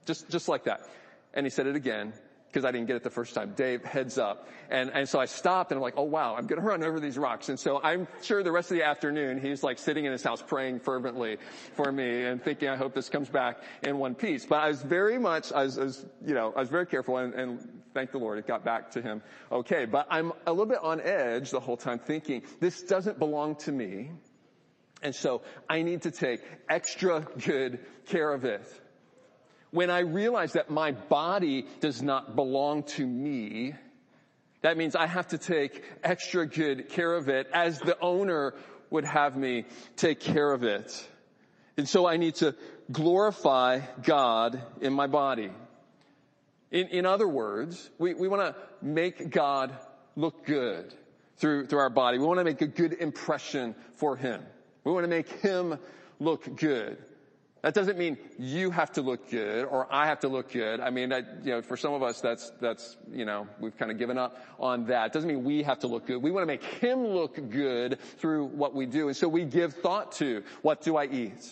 Just, 0.05 0.29
just 0.29 0.47
like 0.47 0.65
that. 0.65 0.81
And 1.33 1.45
he 1.45 1.49
said 1.49 1.67
it 1.67 1.75
again 1.75 2.13
because 2.55 2.63
I 2.63 2.71
didn't 2.71 2.87
get 2.87 2.95
it 2.95 3.03
the 3.03 3.09
first 3.09 3.33
time. 3.33 3.51
Dave, 3.57 3.83
heads 3.83 4.17
up. 4.17 4.47
And, 4.69 4.89
and 4.93 5.09
so 5.09 5.19
I 5.19 5.25
stopped 5.25 5.71
and 5.71 5.77
I'm 5.77 5.81
like, 5.81 5.95
oh 5.97 6.03
wow, 6.03 6.35
I'm 6.37 6.47
going 6.47 6.61
to 6.61 6.65
run 6.65 6.85
over 6.85 7.01
these 7.01 7.17
rocks. 7.17 7.49
And 7.49 7.59
so 7.59 7.81
I'm 7.83 8.07
sure 8.21 8.43
the 8.43 8.51
rest 8.51 8.71
of 8.71 8.77
the 8.77 8.83
afternoon 8.85 9.41
he's 9.41 9.61
like 9.61 9.77
sitting 9.77 10.05
in 10.05 10.13
his 10.13 10.23
house 10.23 10.41
praying 10.41 10.79
fervently 10.79 11.37
for 11.73 11.91
me 11.91 12.23
and 12.23 12.41
thinking, 12.41 12.69
I 12.69 12.77
hope 12.77 12.93
this 12.93 13.09
comes 13.09 13.27
back 13.27 13.61
in 13.83 13.97
one 13.97 14.15
piece. 14.15 14.45
But 14.45 14.59
I 14.63 14.69
was 14.69 14.81
very 14.81 15.17
much, 15.17 15.51
I 15.51 15.63
was, 15.63 15.77
I 15.77 15.83
was 15.83 16.05
you 16.25 16.33
know, 16.33 16.53
I 16.55 16.61
was 16.61 16.69
very 16.69 16.85
careful 16.85 17.17
and, 17.17 17.33
and 17.33 17.81
thank 17.93 18.11
the 18.11 18.19
Lord 18.19 18.39
it 18.39 18.47
got 18.47 18.63
back 18.63 18.91
to 18.91 19.01
him 19.01 19.21
okay. 19.51 19.83
But 19.83 20.07
I'm 20.09 20.31
a 20.47 20.51
little 20.51 20.65
bit 20.65 20.81
on 20.81 21.01
edge 21.01 21.51
the 21.51 21.59
whole 21.59 21.77
time 21.77 21.99
thinking, 21.99 22.43
this 22.61 22.83
doesn't 22.83 23.19
belong 23.19 23.55
to 23.57 23.71
me. 23.73 24.11
And 25.01 25.13
so 25.13 25.41
I 25.69 25.81
need 25.81 26.03
to 26.03 26.11
take 26.11 26.39
extra 26.69 27.27
good 27.45 27.79
care 28.05 28.31
of 28.31 28.45
it 28.45 28.65
when 29.75 29.89
I 29.89 29.99
realize 29.99 30.53
that 30.53 30.69
my 30.69 30.93
body 30.93 31.65
does 31.81 32.01
not 32.01 32.35
belong 32.35 32.83
to 32.83 33.05
me, 33.05 33.75
that 34.61 34.77
means 34.77 34.95
I 34.95 35.05
have 35.05 35.27
to 35.27 35.37
take 35.37 35.83
extra 36.01 36.47
good 36.47 36.87
care 36.89 37.13
of 37.13 37.27
it 37.27 37.47
as 37.53 37.79
the 37.79 37.99
owner 37.99 38.55
would 38.89 39.03
have 39.03 39.35
me 39.35 39.65
take 39.97 40.21
care 40.21 40.53
of 40.53 40.63
it. 40.63 41.07
And 41.77 41.87
so 41.87 42.07
I 42.07 42.15
need 42.15 42.35
to 42.35 42.55
glorify 42.89 43.81
God 44.01 44.61
in 44.79 44.93
my 44.93 45.07
body. 45.07 45.51
In, 46.71 46.87
in 46.87 47.05
other 47.05 47.27
words, 47.27 47.89
we, 47.99 48.13
we 48.13 48.29
want 48.29 48.55
to 48.55 48.55
make 48.81 49.29
God 49.29 49.77
look 50.15 50.45
good 50.45 50.93
through, 51.35 51.67
through 51.67 51.79
our 51.79 51.89
body. 51.89 52.17
We 52.17 52.25
want 52.25 52.39
to 52.39 52.45
make 52.45 52.61
a 52.61 52.67
good 52.67 52.93
impression 52.93 53.75
for 53.95 54.15
Him. 54.15 54.41
We 54.85 54.93
want 54.93 55.03
to 55.03 55.09
make 55.09 55.27
Him 55.41 55.77
look 56.19 56.55
good. 56.55 56.97
That 57.65 57.73
doesn't 57.73 57.97
mean 57.97 58.19
you 58.37 58.69
have 58.69 58.91
to 58.91 59.01
look 59.01 59.31
good 59.31 59.65
or 59.65 59.87
I 59.89 60.05
have 60.05 60.19
to 60.19 60.27
look 60.27 60.51
good. 60.51 60.79
I 60.79 60.91
mean, 60.91 61.11
I, 61.11 61.23
you 61.43 61.49
know, 61.49 61.61
for 61.63 61.75
some 61.77 61.93
of 61.93 62.03
us, 62.03 62.21
that's, 62.21 62.51
that's, 62.61 62.95
you 63.11 63.25
know, 63.25 63.47
we've 63.59 63.75
kind 63.75 63.89
of 63.89 63.97
given 63.97 64.19
up 64.19 64.37
on 64.59 64.85
that. 64.85 65.07
It 65.07 65.13
doesn't 65.13 65.27
mean 65.27 65.43
we 65.43 65.63
have 65.63 65.79
to 65.79 65.87
look 65.87 66.05
good. 66.05 66.21
We 66.21 66.29
want 66.29 66.43
to 66.43 66.45
make 66.45 66.63
him 66.63 67.07
look 67.07 67.33
good 67.49 67.97
through 68.19 68.45
what 68.45 68.75
we 68.75 68.85
do. 68.85 69.07
And 69.07 69.17
so 69.17 69.27
we 69.27 69.45
give 69.45 69.73
thought 69.73 70.11
to, 70.17 70.43
what 70.61 70.81
do 70.81 70.95
I 70.95 71.05
eat? 71.05 71.43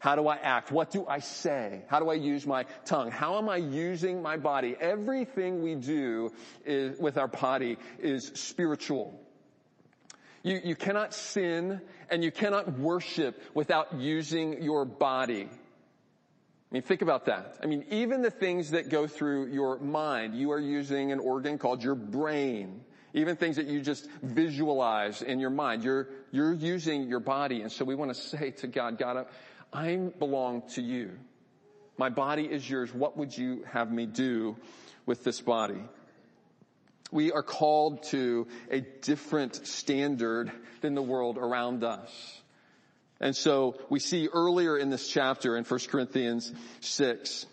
How 0.00 0.16
do 0.16 0.28
I 0.28 0.36
act? 0.36 0.70
What 0.70 0.90
do 0.90 1.06
I 1.06 1.20
say? 1.20 1.80
How 1.86 1.98
do 1.98 2.10
I 2.10 2.14
use 2.14 2.46
my 2.46 2.66
tongue? 2.84 3.10
How 3.10 3.38
am 3.38 3.48
I 3.48 3.56
using 3.56 4.20
my 4.20 4.36
body? 4.36 4.76
Everything 4.78 5.62
we 5.62 5.76
do 5.76 6.30
is, 6.66 6.98
with 6.98 7.16
our 7.16 7.28
body 7.28 7.78
is 7.98 8.32
spiritual. 8.34 9.18
You, 10.42 10.60
you 10.64 10.74
cannot 10.74 11.14
sin 11.14 11.80
and 12.10 12.24
you 12.24 12.32
cannot 12.32 12.78
worship 12.78 13.40
without 13.54 13.94
using 13.94 14.62
your 14.62 14.84
body. 14.84 15.48
I 15.48 16.74
mean, 16.74 16.82
think 16.82 17.02
about 17.02 17.26
that. 17.26 17.58
I 17.62 17.66
mean, 17.66 17.84
even 17.90 18.22
the 18.22 18.30
things 18.30 18.70
that 18.70 18.88
go 18.88 19.06
through 19.06 19.52
your 19.52 19.78
mind, 19.78 20.34
you 20.34 20.52
are 20.52 20.58
using 20.58 21.12
an 21.12 21.20
organ 21.20 21.58
called 21.58 21.82
your 21.82 21.94
brain. 21.94 22.82
Even 23.14 23.36
things 23.36 23.56
that 23.56 23.66
you 23.66 23.82
just 23.82 24.08
visualize 24.22 25.20
in 25.20 25.38
your 25.38 25.50
mind, 25.50 25.84
you're, 25.84 26.08
you're 26.30 26.54
using 26.54 27.08
your 27.08 27.20
body. 27.20 27.60
And 27.60 27.70
so 27.70 27.84
we 27.84 27.94
want 27.94 28.14
to 28.14 28.18
say 28.18 28.52
to 28.52 28.66
God, 28.66 28.96
God, 28.98 29.26
I 29.70 29.96
belong 30.18 30.62
to 30.70 30.82
you. 30.82 31.18
My 31.98 32.08
body 32.08 32.44
is 32.44 32.68
yours. 32.68 32.92
What 32.92 33.18
would 33.18 33.36
you 33.36 33.64
have 33.70 33.92
me 33.92 34.06
do 34.06 34.56
with 35.04 35.24
this 35.24 35.40
body? 35.42 35.82
We 37.12 37.30
are 37.30 37.42
called 37.42 38.02
to 38.04 38.48
a 38.70 38.80
different 38.80 39.66
standard 39.66 40.50
than 40.80 40.94
the 40.94 41.02
world 41.02 41.38
around 41.38 41.84
us. 41.84 42.10
And 43.20 43.36
so 43.36 43.76
we 43.88 44.00
see 44.00 44.28
earlier 44.32 44.76
in 44.76 44.90
this 44.90 45.06
chapter 45.06 45.56
in 45.56 45.64
1 45.64 45.80
Corinthians 45.88 46.52
6, 46.80 47.46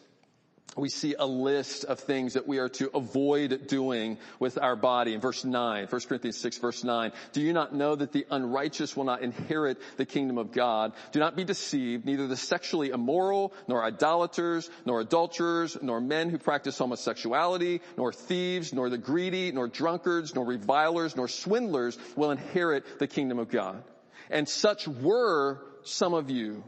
we 0.78 0.90
see 0.90 1.16
a 1.18 1.26
list 1.26 1.86
of 1.86 2.00
things 2.00 2.34
that 2.34 2.48
we 2.48 2.60
are 2.60 2.70
to 2.70 2.90
avoid 2.96 3.68
doing 3.68 4.18
with 4.40 4.58
our 4.58 4.76
body. 4.76 5.14
In 5.14 5.20
verse 5.20 5.44
9, 5.44 5.88
1 5.88 6.02
Corinthians 6.08 6.38
6 6.38 6.58
verse 6.60 6.84
9, 6.84 7.12
do 7.34 7.42
you 7.42 7.54
not 7.54 7.74
know 7.74 7.96
that 7.96 8.12
the 8.12 8.26
unrighteous 8.30 8.96
will 8.96 9.04
not 9.04 9.22
inherit 9.22 9.78
the 9.98 10.06
kingdom 10.06 10.38
of 10.38 10.52
God? 10.52 10.94
Do 11.12 11.20
not 11.20 11.36
be 11.36 11.44
deceived, 11.44 12.06
neither 12.06 12.28
the 12.28 12.38
sexually 12.38 12.90
immoral, 12.90 13.54
nor 13.68 13.84
idolaters, 13.84 14.70
nor 14.86 15.02
adulterers, 15.02 15.78
nor 15.82 16.00
men 16.00 16.30
who 16.30 16.38
practice 16.38 16.78
homosexuality, 16.78 17.82
nor 17.98 18.14
thieves, 18.14 18.74
nor 18.74 18.90
the 18.90 18.98
greedy, 18.98 19.52
nor 19.52 19.68
drunkards, 19.68 20.36
nor 20.36 20.46
revilers, 20.46 21.16
nor 21.16 21.28
swindlers 21.28 21.98
will 22.16 22.32
inherit 22.32 23.00
the 23.00 23.08
kingdom 23.08 23.40
of 23.40 23.50
God. 23.50 23.84
And 24.30 24.48
such 24.48 24.88
were 24.88 25.60
some 25.84 26.14
of 26.14 26.30
you, 26.30 26.64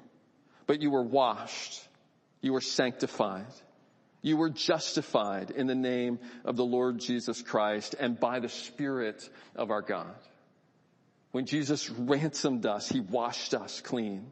but 0.66 0.82
you 0.82 0.90
were 0.90 1.04
washed, 1.04 1.80
you 2.42 2.54
were 2.54 2.62
sanctified, 2.62 3.46
you 4.22 4.38
were 4.38 4.50
justified 4.50 5.52
in 5.52 5.68
the 5.68 5.76
name 5.76 6.20
of 6.46 6.56
the 6.56 6.66
Lord 6.66 7.00
Jesus 7.00 7.42
Christ 7.42 7.96
and 8.00 8.20
by 8.20 8.40
the 8.40 8.50
Spirit 8.50 9.28
of 9.56 9.72
our 9.72 9.82
God. 9.82 10.16
When 11.32 11.46
Jesus 11.46 11.90
ransomed 11.90 12.66
us, 12.66 12.88
He 12.88 13.00
washed 13.00 13.54
us 13.54 13.82
clean. 13.82 14.32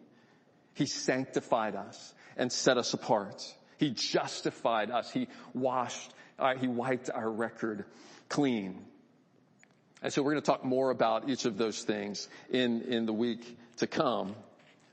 He 0.73 0.85
sanctified 0.85 1.75
us 1.75 2.13
and 2.37 2.51
set 2.51 2.77
us 2.77 2.93
apart. 2.93 3.43
He 3.77 3.91
justified 3.91 4.91
us. 4.91 5.09
He 5.09 5.27
washed, 5.53 6.13
uh, 6.37 6.55
He 6.55 6.67
wiped 6.67 7.09
our 7.09 7.29
record 7.29 7.85
clean. 8.27 8.85
And 10.01 10.13
so 10.13 10.21
we're 10.21 10.31
going 10.31 10.43
to 10.43 10.51
talk 10.51 10.63
more 10.63 10.91
about 10.91 11.29
each 11.29 11.45
of 11.45 11.57
those 11.57 11.83
things 11.83 12.29
in, 12.49 12.83
in 12.83 13.05
the 13.05 13.13
week 13.13 13.57
to 13.77 13.87
come. 13.87 14.35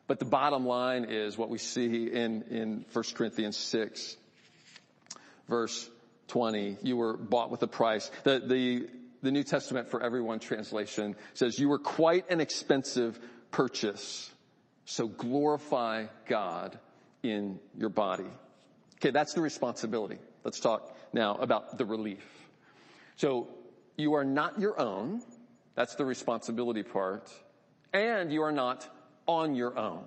But 0.07 0.19
the 0.19 0.25
bottom 0.25 0.67
line 0.67 1.07
is 1.09 1.37
what 1.37 1.51
we 1.51 1.59
see 1.59 2.07
in, 2.07 2.43
in 2.51 2.85
1 2.93 3.05
Corinthians 3.15 3.57
6, 3.57 4.17
verse 5.49 5.89
20. 6.29 6.79
You 6.83 6.97
were 6.97 7.17
bought 7.17 7.51
with 7.51 7.63
a 7.63 7.67
price. 7.67 8.11
The, 8.25 8.41
the, 8.41 8.89
the 9.23 9.31
New 9.31 9.45
Testament 9.45 9.89
for 9.89 10.03
Everyone 10.03 10.39
translation 10.39 11.17
says, 11.35 11.59
you 11.59 11.69
were 11.69 11.79
quite 11.79 12.31
an 12.31 12.41
expensive 12.41 13.19
purchase. 13.51 14.31
So 14.85 15.09
glorify 15.09 16.07
God 16.29 16.79
in 17.23 17.59
your 17.77 17.89
body. 17.89 18.27
Okay, 18.97 19.11
that's 19.11 19.35
the 19.35 19.41
responsibility. 19.41 20.19
Let's 20.45 20.61
talk 20.61 20.97
now 21.13 21.35
about 21.35 21.77
the 21.79 21.85
relief. 21.85 22.25
So 23.17 23.49
you 23.97 24.15
are 24.15 24.25
not 24.25 24.61
your 24.61 24.79
own. 24.81 25.23
That's 25.75 25.95
the 25.95 26.05
responsibility 26.05 26.83
part. 26.83 27.31
And 27.93 28.33
you 28.33 28.43
are 28.43 28.53
not 28.53 28.89
on 29.27 29.55
your 29.55 29.79
own. 29.79 30.05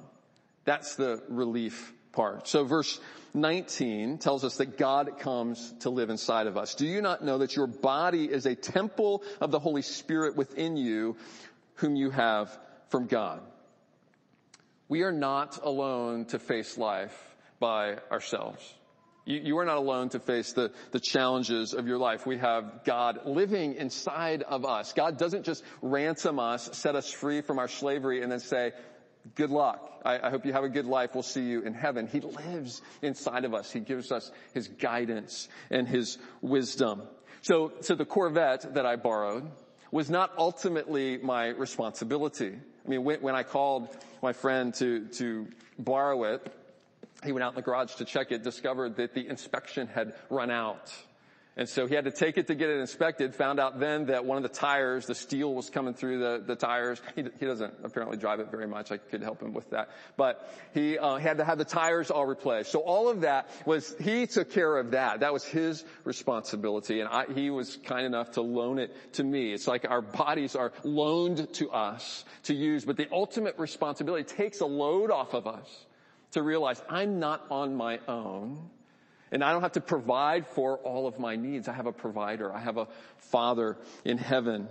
That's 0.65 0.95
the 0.95 1.21
relief 1.27 1.93
part. 2.19 2.49
So 2.49 2.65
verse 2.65 2.99
19 3.33 4.17
tells 4.17 4.43
us 4.43 4.57
that 4.57 4.77
God 4.77 5.19
comes 5.19 5.73
to 5.79 5.89
live 5.89 6.09
inside 6.09 6.47
of 6.47 6.57
us. 6.57 6.75
Do 6.75 6.85
you 6.85 7.01
not 7.01 7.23
know 7.23 7.37
that 7.37 7.55
your 7.55 7.65
body 7.65 8.25
is 8.25 8.45
a 8.45 8.55
temple 8.55 9.23
of 9.39 9.51
the 9.51 9.59
Holy 9.59 9.83
Spirit 9.83 10.35
within 10.35 10.75
you 10.75 11.15
whom 11.75 11.95
you 11.95 12.09
have 12.09 12.49
from 12.89 13.07
God? 13.07 13.39
We 14.89 15.03
are 15.03 15.13
not 15.13 15.63
alone 15.63 16.25
to 16.25 16.39
face 16.39 16.77
life 16.77 17.17
by 17.57 17.99
ourselves. 18.11 18.61
You, 19.23 19.39
you, 19.39 19.57
are 19.59 19.65
not 19.65 19.77
alone 19.77 20.09
to 20.09 20.19
face 20.19 20.51
the, 20.51 20.73
the 20.91 20.99
challenges 20.99 21.73
of 21.73 21.87
your 21.87 21.99
life. 21.99 22.25
We 22.25 22.39
have 22.39 22.83
God 22.83 23.27
living 23.27 23.75
inside 23.75 24.43
of 24.43 24.65
us. 24.65 24.91
God 24.91 25.17
doesn't 25.17 25.43
just 25.43 25.63
ransom 25.81 26.37
us, 26.37 26.69
set 26.73 26.95
us 26.95 27.09
free 27.11 27.39
from 27.41 27.59
our 27.59 27.69
slavery, 27.69 28.23
and 28.23 28.31
then 28.31 28.39
say, 28.41 28.73
good 29.35 29.49
luck. 29.49 30.01
I, 30.05 30.27
I 30.27 30.29
hope 30.29 30.45
you 30.45 30.53
have 30.53 30.63
a 30.63 30.69
good 30.69 30.85
life. 30.85 31.11
We'll 31.13 31.23
see 31.23 31.43
you 31.43 31.61
in 31.61 31.73
heaven. 31.73 32.07
He 32.07 32.21
lives 32.21 32.81
inside 33.01 33.45
of 33.45 33.53
us. 33.53 33.71
He 33.71 33.79
gives 33.79 34.11
us 34.11 34.31
his 34.53 34.67
guidance 34.67 35.49
and 35.69 35.87
his 35.87 36.17
wisdom. 36.41 37.03
So, 37.41 37.73
so 37.81 37.95
the 37.95 38.05
Corvette 38.05 38.73
that 38.73 38.85
I 38.85 38.95
borrowed 38.95 39.49
was 39.91 40.09
not 40.09 40.31
ultimately 40.37 41.17
my 41.17 41.47
responsibility. 41.47 42.53
I 42.85 42.89
mean, 42.89 43.03
when, 43.03 43.21
when 43.21 43.35
I 43.35 43.43
called 43.43 43.89
my 44.21 44.33
friend 44.33 44.73
to, 44.75 45.07
to 45.07 45.47
borrow 45.77 46.23
it, 46.23 46.53
he 47.23 47.31
went 47.31 47.43
out 47.43 47.51
in 47.51 47.55
the 47.55 47.61
garage 47.61 47.95
to 47.95 48.05
check 48.05 48.31
it, 48.31 48.43
discovered 48.43 48.95
that 48.97 49.13
the 49.13 49.27
inspection 49.27 49.87
had 49.87 50.13
run 50.29 50.51
out. 50.51 50.93
And 51.59 51.67
so 51.67 51.87
he 51.87 51.93
had 51.93 52.05
to 52.05 52.11
take 52.11 52.37
it 52.37 52.47
to 52.47 52.55
get 52.55 52.69
it 52.69 52.79
inspected, 52.79 53.35
found 53.35 53.59
out 53.59 53.81
then 53.81 54.05
that 54.05 54.23
one 54.23 54.37
of 54.37 54.43
the 54.43 54.57
tires, 54.57 55.07
the 55.07 55.13
steel 55.13 55.53
was 55.53 55.69
coming 55.69 55.93
through 55.93 56.19
the, 56.19 56.41
the 56.47 56.55
tires. 56.55 57.01
He, 57.17 57.25
he 57.37 57.45
doesn't 57.45 57.73
apparently 57.83 58.15
drive 58.15 58.39
it 58.39 58.49
very 58.49 58.65
much. 58.65 58.93
I 58.93 58.97
could 58.97 59.21
help 59.21 59.41
him 59.41 59.51
with 59.51 59.71
that. 59.71 59.89
But 60.15 60.49
he, 60.73 60.97
uh, 60.97 61.17
had 61.17 61.39
to 61.39 61.43
have 61.43 61.57
the 61.57 61.65
tires 61.65 62.11
all 62.11 62.25
replaced. 62.25 62.71
So 62.71 62.79
all 62.79 63.09
of 63.09 63.21
that 63.21 63.49
was, 63.65 63.93
he 63.99 64.25
took 64.25 64.51
care 64.51 64.77
of 64.77 64.91
that. 64.91 65.19
That 65.19 65.33
was 65.33 65.43
his 65.43 65.83
responsibility. 66.05 67.01
And 67.01 67.09
I, 67.09 67.25
he 67.25 67.49
was 67.49 67.75
kind 67.83 68.05
enough 68.05 68.31
to 68.31 68.41
loan 68.41 68.79
it 68.79 68.95
to 69.15 69.23
me. 69.25 69.51
It's 69.51 69.67
like 69.67 69.85
our 69.89 70.01
bodies 70.01 70.55
are 70.55 70.71
loaned 70.85 71.53
to 71.55 71.71
us 71.71 72.23
to 72.43 72.53
use, 72.53 72.85
but 72.85 72.95
the 72.95 73.09
ultimate 73.11 73.59
responsibility 73.59 74.23
takes 74.23 74.61
a 74.61 74.65
load 74.65 75.11
off 75.11 75.33
of 75.33 75.45
us 75.45 75.85
to 76.31 76.41
realize 76.41 76.81
I'm 76.89 77.19
not 77.19 77.45
on 77.51 77.75
my 77.75 77.99
own. 78.07 78.69
And 79.31 79.43
I 79.43 79.51
don't 79.51 79.61
have 79.61 79.73
to 79.73 79.81
provide 79.81 80.47
for 80.47 80.77
all 80.77 81.07
of 81.07 81.19
my 81.19 81.35
needs. 81.35 81.67
I 81.67 81.73
have 81.73 81.85
a 81.85 81.91
provider. 81.91 82.53
I 82.53 82.59
have 82.59 82.77
a 82.77 82.87
father 83.17 83.77
in 84.03 84.17
heaven 84.17 84.67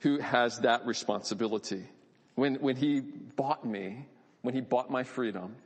who 0.00 0.18
has 0.18 0.60
that 0.60 0.86
responsibility. 0.86 1.84
When, 2.34 2.56
when 2.56 2.76
he 2.76 3.00
bought 3.00 3.64
me, 3.64 4.06
when 4.42 4.54
he 4.54 4.60
bought 4.60 4.90
my 4.90 5.04
freedom, 5.04 5.56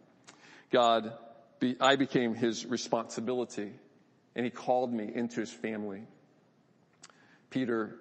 God, 0.70 1.12
be, 1.60 1.76
I 1.80 1.96
became 1.96 2.34
his 2.34 2.66
responsibility 2.66 3.70
and 4.34 4.44
he 4.44 4.50
called 4.50 4.92
me 4.92 5.10
into 5.14 5.40
his 5.40 5.52
family. 5.52 6.02
Peter 7.50 7.96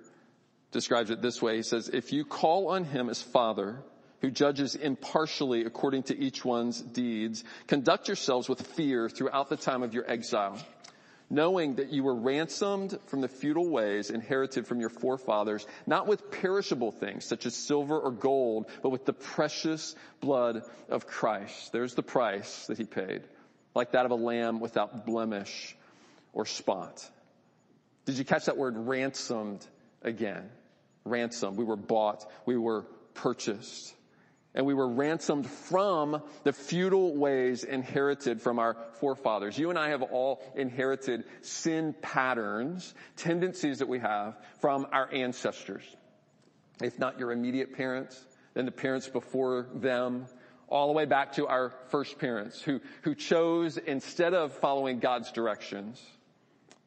describes 0.71 1.09
it 1.09 1.21
this 1.21 1.41
way. 1.41 1.57
He 1.57 1.63
says, 1.63 1.89
if 1.89 2.13
you 2.13 2.23
call 2.23 2.69
on 2.69 2.85
him 2.85 3.09
as 3.09 3.21
father, 3.21 3.83
who 4.21 4.31
judges 4.31 4.75
impartially 4.75 5.65
according 5.65 6.03
to 6.03 6.17
each 6.17 6.45
one's 6.45 6.81
deeds, 6.81 7.43
conduct 7.67 8.07
yourselves 8.07 8.47
with 8.47 8.61
fear 8.61 9.09
throughout 9.09 9.49
the 9.49 9.57
time 9.57 9.83
of 9.83 9.93
your 9.93 10.09
exile, 10.09 10.57
knowing 11.29 11.75
that 11.75 11.91
you 11.91 12.03
were 12.03 12.15
ransomed 12.15 12.97
from 13.07 13.21
the 13.21 13.27
futile 13.27 13.69
ways 13.69 14.09
inherited 14.11 14.67
from 14.67 14.79
your 14.79 14.89
forefathers, 14.89 15.65
not 15.87 16.07
with 16.07 16.29
perishable 16.29 16.91
things 16.91 17.25
such 17.25 17.45
as 17.45 17.55
silver 17.55 17.97
or 17.97 18.11
gold, 18.11 18.67
but 18.83 18.89
with 18.89 19.05
the 19.05 19.13
precious 19.13 19.95
blood 20.19 20.61
of 20.87 21.07
Christ. 21.07 21.71
There's 21.71 21.95
the 21.95 22.03
price 22.03 22.67
that 22.67 22.77
he 22.77 22.85
paid, 22.85 23.23
like 23.73 23.93
that 23.93 24.05
of 24.05 24.11
a 24.11 24.15
lamb 24.15 24.59
without 24.59 25.05
blemish 25.05 25.75
or 26.33 26.45
spot. 26.45 27.09
Did 28.05 28.17
you 28.17 28.25
catch 28.25 28.45
that 28.45 28.57
word 28.57 28.75
ransomed 28.77 29.65
again? 30.01 30.49
Ransomed. 31.05 31.57
We 31.57 31.65
were 31.65 31.75
bought. 31.75 32.29
We 32.45 32.57
were 32.57 32.83
purchased. 33.13 33.95
And 34.53 34.65
we 34.65 34.73
were 34.73 34.87
ransomed 34.87 35.47
from 35.47 36.21
the 36.43 36.51
futile 36.51 37.15
ways 37.15 37.63
inherited 37.63 38.41
from 38.41 38.59
our 38.59 38.75
forefathers. 38.99 39.57
You 39.57 39.69
and 39.69 39.79
I 39.79 39.89
have 39.89 40.01
all 40.01 40.43
inherited 40.55 41.23
sin 41.41 41.95
patterns, 42.01 42.93
tendencies 43.15 43.79
that 43.79 43.87
we 43.87 43.99
have 43.99 44.37
from 44.59 44.87
our 44.91 45.09
ancestors. 45.13 45.83
If 46.81 46.99
not 46.99 47.17
your 47.17 47.31
immediate 47.31 47.73
parents, 47.73 48.21
then 48.53 48.65
the 48.65 48.71
parents 48.71 49.07
before 49.07 49.67
them, 49.73 50.25
all 50.67 50.87
the 50.87 50.93
way 50.93 51.05
back 51.05 51.33
to 51.33 51.47
our 51.47 51.73
first 51.89 52.17
parents 52.17 52.61
who, 52.61 52.81
who 53.03 53.15
chose 53.15 53.77
instead 53.77 54.33
of 54.33 54.53
following 54.53 54.99
God's 54.99 55.31
directions, 55.31 56.01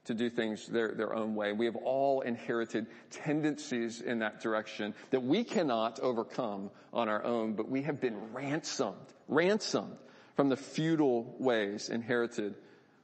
to 0.05 0.15
do 0.15 0.29
things 0.29 0.67
their, 0.67 0.93
their 0.93 1.15
own 1.15 1.35
way. 1.35 1.53
We 1.53 1.67
have 1.67 1.77
all 1.77 2.21
inherited 2.21 2.87
tendencies 3.11 4.01
in 4.01 4.19
that 4.19 4.41
direction 4.41 4.95
that 5.11 5.23
we 5.23 5.45
cannot 5.45 6.01
overcome 6.01 6.71
on 6.93 7.09
our 7.09 7.25
own, 7.25 7.55
but 7.55 7.69
we 7.69 7.83
have 7.83 8.01
been 8.01 8.33
ransomed, 8.33 8.97
ransomed 9.29 9.97
from 10.37 10.49
the 10.49 10.57
futile 10.57 11.35
ways 11.39 11.89
inherited 11.89 12.55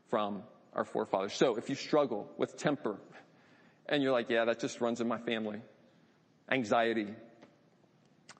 from 0.08 0.42
our 0.74 0.84
forefathers. 0.84 1.32
So 1.32 1.56
if 1.56 1.70
you 1.70 1.74
struggle 1.74 2.28
with 2.36 2.56
temper 2.56 2.96
and 3.86 4.02
you're 4.02 4.12
like, 4.12 4.30
yeah, 4.30 4.44
that 4.44 4.60
just 4.60 4.80
runs 4.80 5.00
in 5.00 5.08
my 5.08 5.18
family, 5.18 5.60
anxiety, 6.50 7.08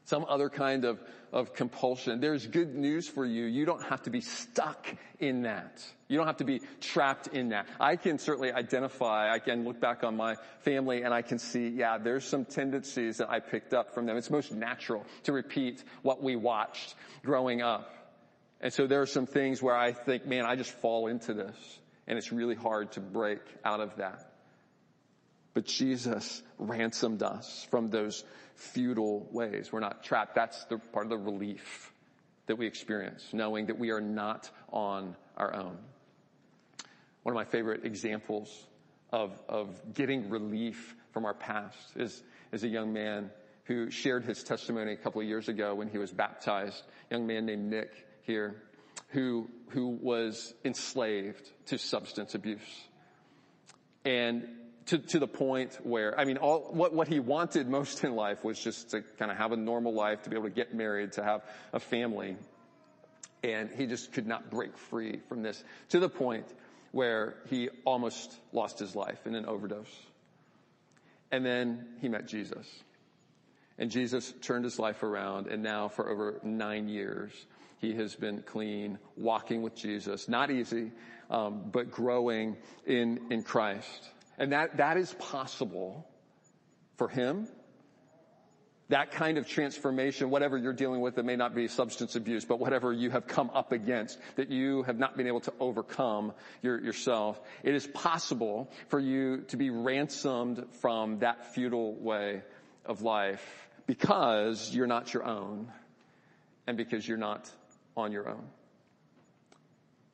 some 0.04 0.24
other 0.28 0.50
kind 0.50 0.84
of, 0.84 1.00
of 1.32 1.54
compulsion. 1.54 2.20
There's 2.20 2.46
good 2.46 2.74
news 2.74 3.08
for 3.08 3.24
you. 3.24 3.44
You 3.44 3.64
don't 3.64 3.84
have 3.84 4.02
to 4.02 4.10
be 4.10 4.20
stuck 4.20 4.86
in 5.18 5.42
that. 5.42 5.82
You 6.08 6.16
don't 6.18 6.26
have 6.26 6.38
to 6.38 6.44
be 6.44 6.60
trapped 6.80 7.28
in 7.28 7.50
that. 7.50 7.66
I 7.78 7.96
can 7.96 8.18
certainly 8.18 8.52
identify, 8.52 9.32
I 9.32 9.38
can 9.38 9.64
look 9.64 9.80
back 9.80 10.02
on 10.02 10.16
my 10.16 10.36
family 10.60 11.02
and 11.02 11.14
I 11.14 11.22
can 11.22 11.38
see, 11.38 11.68
yeah, 11.68 11.98
there's 11.98 12.24
some 12.24 12.44
tendencies 12.44 13.18
that 13.18 13.30
I 13.30 13.38
picked 13.38 13.74
up 13.74 13.94
from 13.94 14.06
them. 14.06 14.16
It's 14.16 14.30
most 14.30 14.52
natural 14.52 15.04
to 15.24 15.32
repeat 15.32 15.84
what 16.02 16.22
we 16.22 16.36
watched 16.36 16.94
growing 17.22 17.62
up. 17.62 17.94
And 18.60 18.72
so 18.72 18.86
there 18.86 19.00
are 19.00 19.06
some 19.06 19.26
things 19.26 19.62
where 19.62 19.76
I 19.76 19.92
think, 19.92 20.26
man, 20.26 20.44
I 20.44 20.56
just 20.56 20.72
fall 20.72 21.06
into 21.06 21.32
this 21.32 21.56
and 22.06 22.18
it's 22.18 22.32
really 22.32 22.56
hard 22.56 22.92
to 22.92 23.00
break 23.00 23.40
out 23.64 23.80
of 23.80 23.96
that. 23.96 24.29
But 25.52 25.64
Jesus 25.64 26.42
ransomed 26.58 27.22
us 27.22 27.66
from 27.70 27.90
those 27.90 28.24
futile 28.54 29.28
ways. 29.32 29.72
We're 29.72 29.80
not 29.80 30.04
trapped. 30.04 30.34
That's 30.34 30.64
the 30.66 30.78
part 30.78 31.06
of 31.06 31.10
the 31.10 31.18
relief 31.18 31.92
that 32.46 32.56
we 32.56 32.66
experience, 32.66 33.26
knowing 33.32 33.66
that 33.66 33.78
we 33.78 33.90
are 33.90 34.00
not 34.00 34.50
on 34.72 35.16
our 35.36 35.54
own. 35.54 35.78
One 37.22 37.34
of 37.34 37.36
my 37.36 37.44
favorite 37.44 37.84
examples 37.84 38.66
of, 39.12 39.40
of 39.48 39.94
getting 39.94 40.30
relief 40.30 40.94
from 41.12 41.24
our 41.24 41.34
past 41.34 41.96
is, 41.96 42.22
is 42.52 42.64
a 42.64 42.68
young 42.68 42.92
man 42.92 43.30
who 43.64 43.90
shared 43.90 44.24
his 44.24 44.42
testimony 44.42 44.92
a 44.92 44.96
couple 44.96 45.20
of 45.20 45.26
years 45.26 45.48
ago 45.48 45.74
when 45.74 45.88
he 45.88 45.98
was 45.98 46.10
baptized. 46.10 46.82
A 47.10 47.14
young 47.14 47.26
man 47.26 47.46
named 47.46 47.70
Nick 47.70 47.90
here 48.22 48.62
who, 49.08 49.48
who 49.68 49.88
was 49.88 50.54
enslaved 50.64 51.48
to 51.66 51.78
substance 51.78 52.34
abuse. 52.34 52.60
And 54.04 54.48
to, 54.86 54.98
to 54.98 55.18
the 55.18 55.26
point 55.28 55.78
where, 55.82 56.18
I 56.18 56.24
mean, 56.24 56.36
all, 56.36 56.70
what, 56.72 56.92
what 56.94 57.08
he 57.08 57.20
wanted 57.20 57.68
most 57.68 58.02
in 58.04 58.14
life 58.14 58.44
was 58.44 58.58
just 58.58 58.90
to 58.90 59.02
kind 59.18 59.30
of 59.30 59.36
have 59.36 59.52
a 59.52 59.56
normal 59.56 59.94
life, 59.94 60.22
to 60.22 60.30
be 60.30 60.36
able 60.36 60.48
to 60.48 60.54
get 60.54 60.74
married, 60.74 61.12
to 61.12 61.24
have 61.24 61.42
a 61.72 61.80
family. 61.80 62.36
And 63.42 63.70
he 63.70 63.86
just 63.86 64.12
could 64.12 64.26
not 64.26 64.50
break 64.50 64.76
free 64.76 65.20
from 65.28 65.42
this 65.42 65.62
to 65.90 66.00
the 66.00 66.08
point 66.08 66.46
where 66.92 67.36
he 67.48 67.68
almost 67.84 68.34
lost 68.52 68.78
his 68.78 68.96
life 68.96 69.26
in 69.26 69.34
an 69.34 69.46
overdose. 69.46 69.94
And 71.30 71.46
then 71.46 71.86
he 72.00 72.08
met 72.08 72.26
Jesus. 72.26 72.66
And 73.78 73.90
Jesus 73.90 74.34
turned 74.42 74.64
his 74.64 74.78
life 74.78 75.02
around 75.02 75.46
and 75.46 75.62
now 75.62 75.88
for 75.88 76.10
over 76.10 76.40
nine 76.42 76.88
years, 76.88 77.32
he 77.78 77.94
has 77.94 78.14
been 78.14 78.42
clean, 78.42 78.98
walking 79.16 79.62
with 79.62 79.74
Jesus. 79.74 80.28
Not 80.28 80.50
easy, 80.50 80.90
um, 81.30 81.70
but 81.72 81.90
growing 81.90 82.56
in, 82.86 83.20
in 83.30 83.42
Christ. 83.42 84.10
And 84.40 84.50
that, 84.52 84.78
that 84.78 84.96
is 84.96 85.14
possible 85.14 86.04
for 86.96 87.08
him 87.08 87.46
that 88.90 89.12
kind 89.12 89.38
of 89.38 89.46
transformation, 89.46 90.30
whatever 90.30 90.58
you're 90.58 90.72
dealing 90.72 91.00
with, 91.00 91.16
it 91.16 91.24
may 91.24 91.36
not 91.36 91.54
be 91.54 91.68
substance 91.68 92.16
abuse, 92.16 92.44
but 92.44 92.58
whatever 92.58 92.92
you 92.92 93.08
have 93.10 93.26
come 93.26 93.48
up 93.54 93.70
against 93.72 94.18
that 94.34 94.50
you 94.50 94.82
have 94.82 94.98
not 94.98 95.16
been 95.16 95.28
able 95.28 95.40
to 95.40 95.52
overcome 95.60 96.32
your, 96.60 96.80
yourself, 96.80 97.40
it 97.62 97.74
is 97.74 97.86
possible 97.86 98.68
for 98.88 98.98
you 98.98 99.42
to 99.48 99.56
be 99.56 99.70
ransomed 99.70 100.66
from 100.80 101.20
that 101.20 101.54
futile 101.54 101.94
way 101.94 102.42
of 102.84 103.02
life 103.02 103.68
because 103.86 104.74
you're 104.74 104.88
not 104.88 105.14
your 105.14 105.24
own 105.24 105.72
and 106.66 106.76
because 106.76 107.06
you're 107.06 107.16
not 107.16 107.48
on 107.96 108.10
your 108.10 108.28
own. 108.28 108.44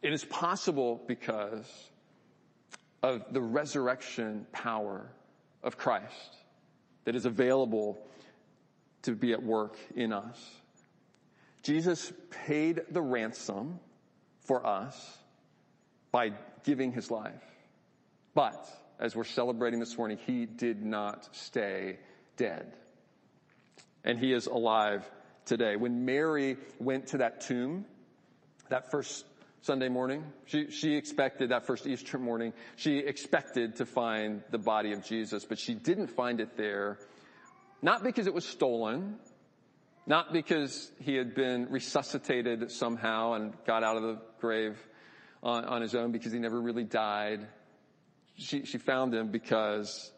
It 0.02 0.12
is 0.12 0.24
possible 0.24 1.02
because 1.08 1.66
of 3.06 3.22
the 3.30 3.40
resurrection 3.40 4.46
power 4.50 5.06
of 5.62 5.76
Christ 5.76 6.36
that 7.04 7.14
is 7.14 7.24
available 7.24 7.98
to 9.02 9.14
be 9.14 9.32
at 9.32 9.42
work 9.42 9.76
in 9.94 10.12
us. 10.12 10.36
Jesus 11.62 12.12
paid 12.46 12.80
the 12.90 13.00
ransom 13.00 13.78
for 14.40 14.66
us 14.66 15.18
by 16.10 16.32
giving 16.64 16.90
his 16.90 17.08
life. 17.08 17.44
But 18.34 18.68
as 18.98 19.14
we're 19.14 19.24
celebrating 19.24 19.78
this 19.78 19.96
morning, 19.96 20.18
he 20.26 20.44
did 20.44 20.84
not 20.84 21.28
stay 21.30 21.98
dead. 22.36 22.72
And 24.02 24.18
he 24.18 24.32
is 24.32 24.46
alive 24.46 25.08
today. 25.44 25.76
When 25.76 26.04
Mary 26.04 26.56
went 26.80 27.08
to 27.08 27.18
that 27.18 27.40
tomb, 27.42 27.86
that 28.68 28.90
first 28.90 29.24
Sunday 29.62 29.88
morning, 29.88 30.24
she, 30.44 30.70
she 30.70 30.94
expected 30.96 31.50
that 31.50 31.66
first 31.66 31.86
Easter 31.86 32.18
morning, 32.18 32.52
she 32.76 32.98
expected 32.98 33.76
to 33.76 33.86
find 33.86 34.42
the 34.50 34.58
body 34.58 34.92
of 34.92 35.04
Jesus, 35.04 35.44
but 35.44 35.58
she 35.58 35.74
didn't 35.74 36.08
find 36.08 36.40
it 36.40 36.56
there 36.56 36.98
not 37.82 38.02
because 38.02 38.26
it 38.26 38.34
was 38.34 38.44
stolen, 38.44 39.16
not 40.06 40.32
because 40.32 40.90
he 41.00 41.14
had 41.14 41.34
been 41.34 41.70
resuscitated 41.70 42.70
somehow 42.70 43.34
and 43.34 43.52
got 43.66 43.82
out 43.82 43.96
of 43.96 44.02
the 44.02 44.18
grave 44.40 44.78
on, 45.42 45.64
on 45.64 45.82
his 45.82 45.94
own 45.94 46.12
because 46.12 46.32
he 46.32 46.38
never 46.38 46.60
really 46.60 46.84
died. 46.84 47.46
She, 48.38 48.64
she 48.64 48.78
found 48.78 49.14
him 49.14 49.28
because 49.28 50.10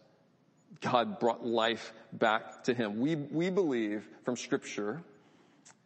God 0.80 1.18
brought 1.18 1.44
life 1.44 1.92
back 2.12 2.64
to 2.64 2.74
him. 2.74 3.00
We, 3.00 3.16
we 3.16 3.50
believe 3.50 4.08
from 4.24 4.36
scripture 4.36 5.02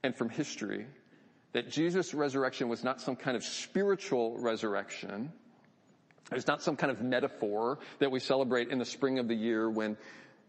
and 0.03 0.15
from 0.15 0.29
history 0.29 0.87
that 1.53 1.71
Jesus' 1.71 2.15
resurrection 2.15 2.69
was 2.69 2.83
not 2.83 3.01
some 3.01 3.17
kind 3.17 3.37
of 3.37 3.45
spiritual 3.45 4.39
resurrection. 4.39 5.33
It's 6.31 6.47
not 6.47 6.63
some 6.63 6.77
kind 6.77 6.91
of 6.91 7.03
metaphor 7.03 7.79
that 7.99 8.11
we 8.11 8.21
celebrate 8.21 8.71
in 8.71 8.79
the 8.79 8.85
spring 8.85 9.19
of 9.19 9.29
the 9.29 9.35
year 9.35 9.69
when 9.71 9.97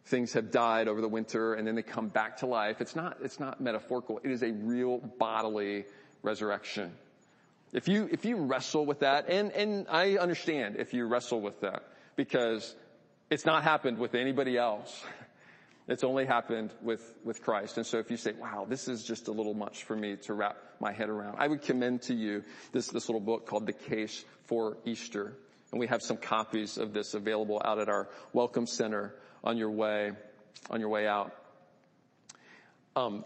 things 0.06 0.34
have 0.34 0.52
died 0.52 0.88
over 0.88 1.02
the 1.02 1.10
winter 1.10 1.54
and 1.54 1.68
then 1.68 1.76
they 1.76 1.82
come 1.82 2.08
back 2.08 2.38
to 2.38 2.46
life. 2.46 2.82
It's 2.82 2.96
not, 2.96 3.18
it's 3.22 3.39
not 3.39 3.60
metaphorical. 3.62 4.20
It 4.24 4.32
is 4.32 4.44
a 4.44 4.52
real 4.52 4.98
bodily 4.98 5.86
resurrection. 6.22 6.94
If 7.74 7.88
you, 7.88 8.08
if 8.12 8.24
you 8.24 8.38
wrestle 8.38 8.86
with 8.86 9.00
that, 9.00 9.30
and, 9.30 9.52
and 9.52 9.88
I 9.89 10.18
understand 10.18 10.76
if 10.78 10.94
you 10.94 11.06
wrestle 11.06 11.42
with 11.42 11.62
that, 11.62 11.84
because 12.16 12.76
it's 13.30 13.46
not 13.46 13.63
happened 13.63 13.98
with 13.98 14.16
anybody 14.16 14.58
else. 14.58 15.04
It's 15.88 16.04
only 16.04 16.26
happened 16.26 16.72
with, 16.82 17.15
with 17.24 17.41
Christ. 17.41 17.78
And 17.78 17.86
so 17.86 18.00
if 18.00 18.10
you 18.10 18.17
say, 18.17 18.32
wow, 18.39 18.65
this 18.67 18.88
is 18.88 19.04
just 19.04 19.28
a 19.28 19.32
little 19.32 19.54
much 19.54 19.84
for 19.84 19.96
me 19.96 20.15
to 20.24 20.34
wrap 20.34 20.58
my 20.80 20.93
head 20.93 21.10
around, 21.10 21.36
I 21.39 21.48
would 21.48 21.62
commend 21.62 22.04
to 22.04 22.13
you 22.13 22.43
this, 22.72 22.88
this 22.88 23.10
little 23.10 23.22
book 23.22 23.46
called 23.46 23.65
The 23.65 23.74
Case 23.74 24.24
for 24.46 24.78
Easter. 24.86 25.34
And 25.72 25.80
we 25.80 25.88
have 25.88 26.02
some 26.02 26.17
copies 26.17 26.78
of 26.78 26.93
this 26.93 27.15
available 27.15 27.62
out 27.65 27.80
at 27.80 27.89
our 27.89 28.08
Welcome 28.32 28.65
Center 28.65 29.15
on 29.43 29.58
your 29.58 29.72
way, 29.72 30.12
on 30.69 30.80
your 30.80 30.89
way 30.89 31.06
out. 31.06 31.34
Um, 32.96 33.26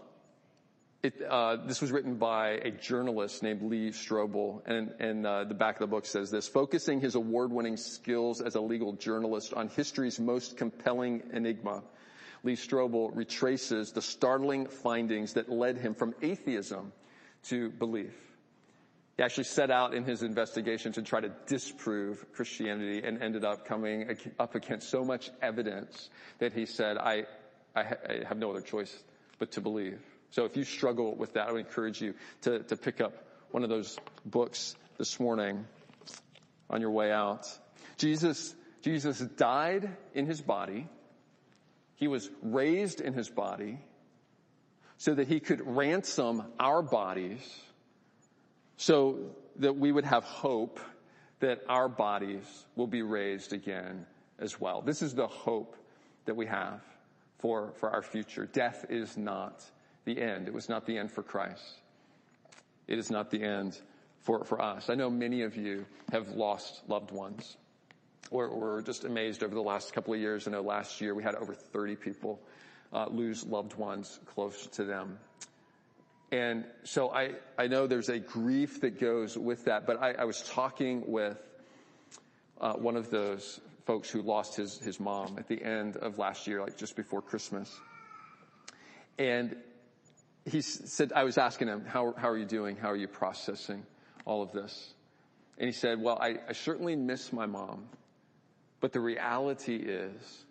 it, 1.02 1.22
uh, 1.22 1.56
this 1.64 1.80
was 1.80 1.92
written 1.92 2.16
by 2.16 2.52
a 2.52 2.72
journalist 2.72 3.42
named 3.42 3.62
Lee 3.62 3.90
Strobel, 3.90 4.62
and, 4.66 4.92
and 4.98 5.24
uh, 5.24 5.44
the 5.44 5.54
back 5.54 5.76
of 5.76 5.80
the 5.80 5.86
book 5.86 6.06
says 6.06 6.30
this: 6.30 6.48
focusing 6.48 7.00
his 7.00 7.14
award-winning 7.14 7.76
skills 7.76 8.40
as 8.40 8.56
a 8.56 8.60
legal 8.60 8.94
journalist 8.94 9.54
on 9.54 9.68
history's 9.68 10.18
most 10.18 10.56
compelling 10.56 11.22
enigma, 11.32 11.82
Lee 12.44 12.54
Strobel 12.54 13.10
retraces 13.14 13.92
the 13.92 14.02
startling 14.02 14.66
findings 14.66 15.34
that 15.34 15.50
led 15.50 15.78
him 15.78 15.94
from 15.94 16.14
atheism 16.22 16.92
to 17.44 17.70
belief. 17.70 18.14
He 19.16 19.24
actually 19.24 19.44
set 19.44 19.70
out 19.70 19.94
in 19.94 20.04
his 20.04 20.22
investigation 20.22 20.92
to 20.92 21.02
try 21.02 21.20
to 21.20 21.32
disprove 21.46 22.24
Christianity 22.32 23.02
and 23.04 23.20
ended 23.20 23.44
up 23.44 23.66
coming 23.66 24.16
up 24.38 24.54
against 24.54 24.90
so 24.90 25.04
much 25.04 25.30
evidence 25.42 26.08
that 26.38 26.52
he 26.52 26.66
said, 26.66 26.96
I, 26.96 27.24
I, 27.74 27.82
ha- 27.82 27.96
I 28.08 28.28
have 28.28 28.38
no 28.38 28.50
other 28.50 28.60
choice 28.60 28.96
but 29.40 29.52
to 29.52 29.60
believe. 29.60 30.00
So 30.30 30.44
if 30.44 30.56
you 30.56 30.62
struggle 30.62 31.16
with 31.16 31.32
that, 31.34 31.48
I 31.48 31.52
would 31.52 31.66
encourage 31.66 32.00
you 32.00 32.14
to, 32.42 32.60
to 32.60 32.76
pick 32.76 33.00
up 33.00 33.12
one 33.50 33.64
of 33.64 33.70
those 33.70 33.98
books 34.24 34.76
this 34.98 35.18
morning 35.18 35.64
on 36.70 36.80
your 36.80 36.90
way 36.90 37.10
out. 37.10 37.46
Jesus, 37.96 38.54
Jesus 38.82 39.18
died 39.18 39.96
in 40.14 40.26
his 40.26 40.40
body. 40.40 40.86
He 41.98 42.06
was 42.08 42.30
raised 42.42 43.00
in 43.00 43.12
his 43.12 43.28
body 43.28 43.78
so 44.96 45.14
that 45.14 45.28
he 45.28 45.40
could 45.40 45.60
ransom 45.64 46.44
our 46.58 46.80
bodies 46.80 47.60
so 48.76 49.18
that 49.56 49.76
we 49.76 49.90
would 49.90 50.04
have 50.04 50.22
hope 50.22 50.78
that 51.40 51.62
our 51.68 51.88
bodies 51.88 52.64
will 52.76 52.86
be 52.86 53.02
raised 53.02 53.52
again 53.52 54.06
as 54.38 54.60
well. 54.60 54.80
This 54.80 55.02
is 55.02 55.14
the 55.14 55.26
hope 55.26 55.76
that 56.24 56.36
we 56.36 56.46
have 56.46 56.80
for, 57.38 57.72
for 57.76 57.90
our 57.90 58.02
future. 58.02 58.46
Death 58.46 58.86
is 58.88 59.16
not 59.16 59.64
the 60.04 60.20
end. 60.20 60.46
It 60.46 60.54
was 60.54 60.68
not 60.68 60.86
the 60.86 60.96
end 60.96 61.10
for 61.10 61.24
Christ. 61.24 61.80
It 62.86 62.98
is 62.98 63.10
not 63.10 63.30
the 63.30 63.42
end 63.42 63.80
for, 64.20 64.44
for 64.44 64.62
us. 64.62 64.88
I 64.88 64.94
know 64.94 65.10
many 65.10 65.42
of 65.42 65.56
you 65.56 65.84
have 66.12 66.28
lost 66.28 66.82
loved 66.88 67.10
ones. 67.10 67.56
We're, 68.30 68.54
we're 68.54 68.82
just 68.82 69.04
amazed 69.04 69.42
over 69.42 69.54
the 69.54 69.62
last 69.62 69.92
couple 69.92 70.14
of 70.14 70.20
years. 70.20 70.46
I 70.46 70.50
know 70.50 70.60
last 70.60 71.00
year 71.00 71.14
we 71.14 71.22
had 71.22 71.34
over 71.34 71.54
30 71.54 71.96
people 71.96 72.40
uh, 72.92 73.06
lose 73.08 73.44
loved 73.44 73.74
ones 73.74 74.18
close 74.26 74.66
to 74.68 74.84
them. 74.84 75.18
And 76.30 76.64
so 76.84 77.10
I, 77.10 77.32
I 77.56 77.68
know 77.68 77.86
there's 77.86 78.10
a 78.10 78.18
grief 78.18 78.82
that 78.82 79.00
goes 79.00 79.36
with 79.38 79.64
that, 79.64 79.86
but 79.86 80.02
I, 80.02 80.12
I 80.12 80.24
was 80.24 80.42
talking 80.42 81.04
with 81.06 81.38
uh, 82.60 82.74
one 82.74 82.96
of 82.96 83.10
those 83.10 83.60
folks 83.86 84.10
who 84.10 84.20
lost 84.20 84.56
his, 84.56 84.78
his 84.78 85.00
mom 85.00 85.36
at 85.38 85.48
the 85.48 85.62
end 85.62 85.96
of 85.96 86.18
last 86.18 86.46
year, 86.46 86.60
like 86.60 86.76
just 86.76 86.96
before 86.96 87.22
Christmas. 87.22 87.74
And 89.18 89.56
he 90.44 90.60
said, 90.60 91.12
I 91.14 91.24
was 91.24 91.38
asking 91.38 91.68
him, 91.68 91.84
how, 91.86 92.12
how 92.16 92.28
are 92.28 92.36
you 92.36 92.44
doing? 92.44 92.76
How 92.76 92.90
are 92.90 92.96
you 92.96 93.08
processing 93.08 93.84
all 94.26 94.42
of 94.42 94.52
this? 94.52 94.92
And 95.56 95.66
he 95.66 95.72
said, 95.72 96.00
well, 96.00 96.18
I, 96.20 96.36
I 96.48 96.52
certainly 96.52 96.96
miss 96.96 97.32
my 97.32 97.46
mom, 97.46 97.88
but 98.80 98.92
the 98.92 99.00
reality 99.00 99.76
is 99.76 100.44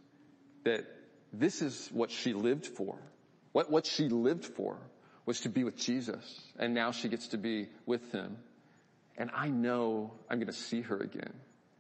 that 0.64 0.86
this 1.32 1.62
is 1.62 1.90
what 1.94 2.12
she 2.12 2.34
lived 2.34 2.66
for. 2.66 2.98
What, 3.52 3.72
what 3.72 3.86
she 3.86 4.10
lived 4.10 4.46
for 4.46 4.78
was 5.26 5.42
to 5.42 5.50
be 5.50 5.64
with 5.64 5.78
Jesus. 5.78 6.42
And 6.58 6.74
now 6.74 6.92
she 6.92 7.10
gets 7.10 7.30
to 7.30 7.38
be 7.38 7.68
with 7.86 8.12
him. 8.12 8.38
And 9.18 9.30
I 9.36 9.50
know 9.50 10.12
I'm 10.30 10.38
going 10.38 10.48
to 10.48 10.54
see 10.54 10.82
her 10.82 10.98
again. 10.98 11.34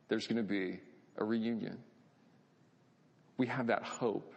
There's 0.08 0.28
going 0.28 0.38
to 0.38 0.44
be 0.44 0.80
a 1.18 1.24
reunion. 1.24 1.78
We 3.38 3.48
have 3.48 3.68
that 3.68 3.84
hope 3.84 4.34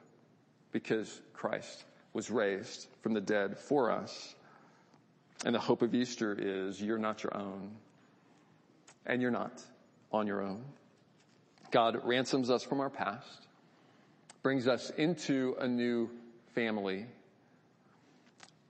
because 0.73 1.21
Christ 1.33 1.85
was 2.13 2.31
raised 2.31 2.87
from 3.03 3.15
the 3.15 3.21
dead 3.21 3.59
for 3.59 3.91
us. 3.91 4.35
And 5.45 5.55
the 5.55 5.61
hope 5.61 5.83
of 5.83 5.95
Easter 5.95 6.37
is 6.39 6.81
you're 6.81 6.99
not 6.99 7.23
your 7.23 7.37
own. 7.37 7.71
And 9.07 9.23
you're 9.23 9.31
not 9.31 9.53
on 10.13 10.27
your 10.27 10.43
own. 10.43 10.63
God 11.71 12.01
ransoms 12.05 12.51
us 12.51 12.63
from 12.63 12.81
our 12.81 12.91
past, 12.91 13.47
brings 14.43 14.67
us 14.69 14.91
into 14.91 15.57
a 15.59 15.69
new 15.69 16.11
family 16.55 17.07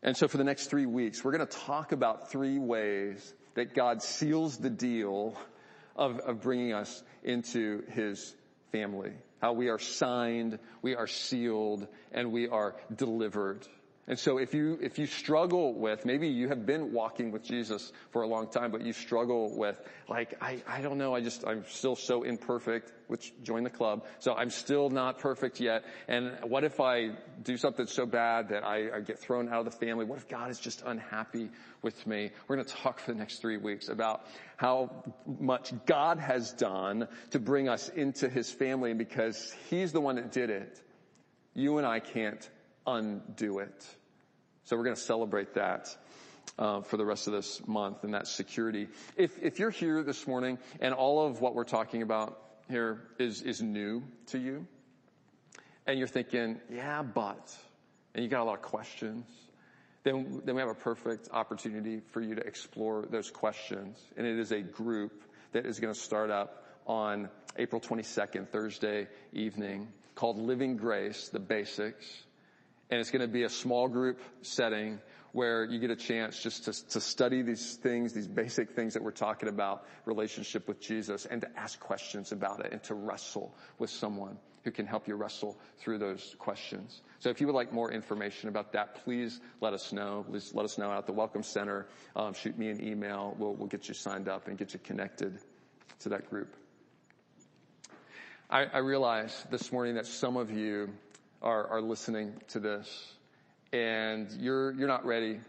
and 0.03 0.17
so 0.17 0.29
for 0.29 0.39
the 0.39 0.45
next 0.45 0.69
three 0.69 0.87
weeks, 0.87 1.23
we're 1.23 1.33
going 1.33 1.47
to 1.47 1.59
talk 1.59 1.93
about 1.93 2.31
three 2.31 2.59
ways 2.59 3.35
that 3.55 3.75
God 3.75 4.03
seals 4.03 4.57
the 4.57 4.71
deal 4.71 5.37
of, 5.95 6.19
of 6.21 6.41
bringing 6.41 6.73
us 6.73 7.03
into 7.23 7.83
his 7.91 8.35
family. 8.73 9.13
How 9.43 9.53
we 9.53 9.69
are 9.69 9.79
signed, 9.79 10.59
we 10.81 10.95
are 10.95 11.07
sealed, 11.07 11.87
and 12.13 12.33
we 12.33 12.49
are 12.49 12.77
delivered. 12.95 13.67
And 14.11 14.19
so 14.19 14.39
if 14.39 14.55
you, 14.55 14.77
if 14.83 14.99
you 14.99 15.07
struggle 15.07 15.73
with, 15.73 16.05
maybe 16.05 16.27
you 16.27 16.49
have 16.49 16.67
been 16.67 16.93
walking 16.93 17.31
with 17.31 17.45
Jesus 17.45 17.93
for 18.11 18.23
a 18.23 18.27
long 18.27 18.49
time, 18.49 18.73
but 18.73 18.81
you 18.81 18.93
struggle 18.93 19.57
with, 19.57 19.81
like, 20.09 20.35
I, 20.41 20.61
I 20.67 20.81
don't 20.81 20.99
know, 20.99 21.15
I 21.15 21.21
just, 21.21 21.47
I'm 21.47 21.65
still 21.69 21.95
so 21.95 22.25
imperfect, 22.25 22.93
which 23.07 23.33
join 23.45 23.63
the 23.63 23.71
club. 23.71 24.05
So 24.19 24.35
I'm 24.35 24.51
still 24.51 24.91
not 24.91 25.21
perfect 25.21 25.61
yet. 25.61 25.85
And 26.09 26.37
what 26.43 26.65
if 26.65 26.81
I 26.81 27.13
do 27.45 27.57
something 27.57 27.87
so 27.87 28.05
bad 28.05 28.49
that 28.49 28.65
I, 28.65 28.97
I 28.97 29.01
get 29.01 29.21
thrown 29.21 29.49
out 29.49 29.65
of 29.65 29.73
the 29.73 29.79
family? 29.87 30.05
What 30.05 30.19
if 30.19 30.27
God 30.27 30.51
is 30.51 30.59
just 30.59 30.83
unhappy 30.85 31.49
with 31.81 32.05
me? 32.05 32.33
We're 32.49 32.57
going 32.57 32.67
to 32.67 32.75
talk 32.75 32.99
for 32.99 33.13
the 33.13 33.19
next 33.19 33.39
three 33.39 33.59
weeks 33.59 33.91
about 33.91 34.27
how 34.57 35.05
much 35.39 35.73
God 35.87 36.19
has 36.19 36.53
done 36.53 37.07
to 37.31 37.39
bring 37.39 37.69
us 37.69 37.89
into 37.91 38.29
his 38.29 38.51
family 38.51 38.93
because 38.93 39.55
he's 39.71 39.93
the 39.93 40.01
one 40.01 40.17
that 40.17 40.33
did 40.33 40.51
it. 40.51 40.83
You 41.55 41.79
and 41.79 41.87
I 41.87 42.01
can't 42.01 42.51
undo 42.89 43.61
it. 43.61 43.87
So 44.71 44.77
we're 44.77 44.85
going 44.85 44.95
to 44.95 45.03
celebrate 45.03 45.55
that. 45.55 45.89
Uh, 46.59 46.81
for 46.81 46.97
the 46.97 47.05
rest 47.05 47.27
of 47.27 47.33
this 47.33 47.67
month 47.67 48.03
and 48.05 48.15
that 48.15 48.27
security. 48.27 48.89
If, 49.17 49.39
if 49.43 49.59
you're 49.59 49.71
here 49.71 50.03
this 50.03 50.27
morning 50.27 50.59
and 50.81 50.93
all 50.93 51.27
of 51.27 51.41
what 51.41 51.55
we're 51.55 51.65
talking 51.65 52.03
about 52.03 52.41
here 52.69 53.03
is, 53.19 53.43
is 53.43 53.63
new 53.63 54.03
to 54.27 54.39
you 54.39 54.67
and 55.87 55.99
you're 55.99 56.09
thinking, 56.09 56.61
yeah, 56.71 57.03
but, 57.03 57.55
and 58.15 58.25
you 58.25 58.31
got 58.31 58.43
a 58.43 58.45
lot 58.45 58.55
of 58.55 58.63
questions, 58.63 59.27
then, 60.03 60.43
then 60.45 60.55
we 60.55 60.61
have 60.61 60.71
a 60.71 60.75
perfect 60.75 61.29
opportunity 61.33 62.01
for 62.11 62.21
you 62.21 62.35
to 62.35 62.43
explore 62.43 63.07
those 63.09 63.31
questions. 63.31 63.99
And 64.17 64.27
it 64.27 64.39
is 64.39 64.51
a 64.51 64.61
group 64.61 65.23
that 65.53 65.67
is 65.67 65.81
going 65.81 65.95
to 65.95 65.99
start 65.99 66.31
up 66.31 66.65
on 66.87 67.29
April 67.57 67.81
22nd, 67.81 68.49
Thursday 68.49 69.09
evening 69.33 69.89
called 70.15 70.37
Living 70.37 70.77
Grace, 70.77 71.29
the 71.29 71.41
basics 71.41 72.25
and 72.91 73.01
it's 73.01 73.11
going 73.11 73.23
to 73.23 73.29
be 73.29 73.45
a 73.45 73.49
small 73.49 73.89
group 73.89 74.21
setting 74.43 75.01
where 75.33 75.65
you 75.65 75.79
get 75.79 75.91
a 75.91 75.97
chance 75.97 76.43
just 76.43 76.65
to, 76.65 76.89
to 76.89 77.01
study 77.01 77.43
these 77.43 77.77
things, 77.77 78.13
these 78.13 78.27
basic 78.27 78.73
things 78.73 78.95
that 78.95 79.03
we're 79.03 79.13
talking 79.13 79.49
about, 79.49 79.87
relationship 80.05 80.67
with 80.67 80.81
Jesus, 80.81 81.25
and 81.25 81.41
to 81.43 81.49
ask 81.59 81.79
questions 81.79 82.33
about 82.33 82.65
it 82.65 82.73
and 82.73 82.83
to 82.83 82.95
wrestle 82.95 83.55
with 83.79 83.91
someone 83.91 84.37
who 84.65 84.71
can 84.71 84.87
help 84.87 85.09
you 85.09 85.15
wrestle 85.15 85.57
through 85.79 85.99
those 85.99 86.35
questions. 86.39 87.01
So 87.21 87.31
if 87.31 87.41
you 87.41 87.47
would 87.47 87.55
like 87.55 87.73
more 87.73 87.91
information 87.93 88.49
about 88.49 88.73
that, 88.73 89.05
please 89.05 89.41
let 89.61 89.73
us 89.73 89.93
know. 89.93 90.25
Please 90.29 90.53
let 90.53 90.65
us 90.65 90.77
know 90.77 90.91
at 90.93 91.07
the 91.07 91.13
Welcome 91.13 91.43
Center. 91.43 91.87
Um, 92.17 92.35
shoot 92.35 92.59
me 92.59 92.69
an 92.69 92.85
email. 92.87 93.35
We'll, 93.39 93.55
we'll 93.55 93.69
get 93.69 93.89
you 93.89 93.95
signed 93.95 94.29
up 94.29 94.49
and 94.49 94.59
get 94.59 94.75
you 94.75 94.81
connected 94.81 95.39
to 96.01 96.11
that 96.11 96.29
group. 96.29 96.57
I, 98.51 98.65
I 98.65 98.79
realize 98.79 99.47
this 99.51 99.71
morning 99.71 99.95
that 99.95 100.07
some 100.07 100.37
of 100.37 100.51
you 100.51 100.91
are, 101.43 101.67
are 101.69 101.81
listening 101.81 102.35
to 102.49 102.61
this 102.61 103.13
and 103.73 104.31
you're, 104.33 104.73
you're 104.73 104.89
not 104.89 105.05
ready 105.05 105.41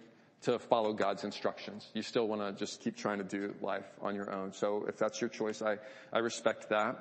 to 0.43 0.57
follow 0.59 0.93
God's 0.93 1.23
instructions. 1.23 1.87
You 1.93 2.01
still 2.01 2.27
want 2.27 2.41
to 2.41 2.51
just 2.53 2.81
keep 2.81 2.97
trying 2.97 3.19
to 3.19 3.23
do 3.23 3.53
life 3.61 3.85
on 4.01 4.15
your 4.15 4.31
own. 4.31 4.53
So 4.53 4.85
if 4.87 4.97
that's 4.97 5.21
your 5.21 5.29
choice, 5.29 5.61
I, 5.61 5.77
I 6.11 6.19
respect 6.19 6.69
that. 6.69 6.97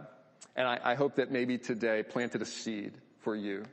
And 0.57 0.67
I, 0.67 0.79
I 0.83 0.95
hope 0.95 1.17
that 1.17 1.31
maybe 1.31 1.59
today 1.59 2.03
planted 2.03 2.43
a 2.43 2.47
seed 2.47 2.93
for 3.21 3.35
you 3.35 3.65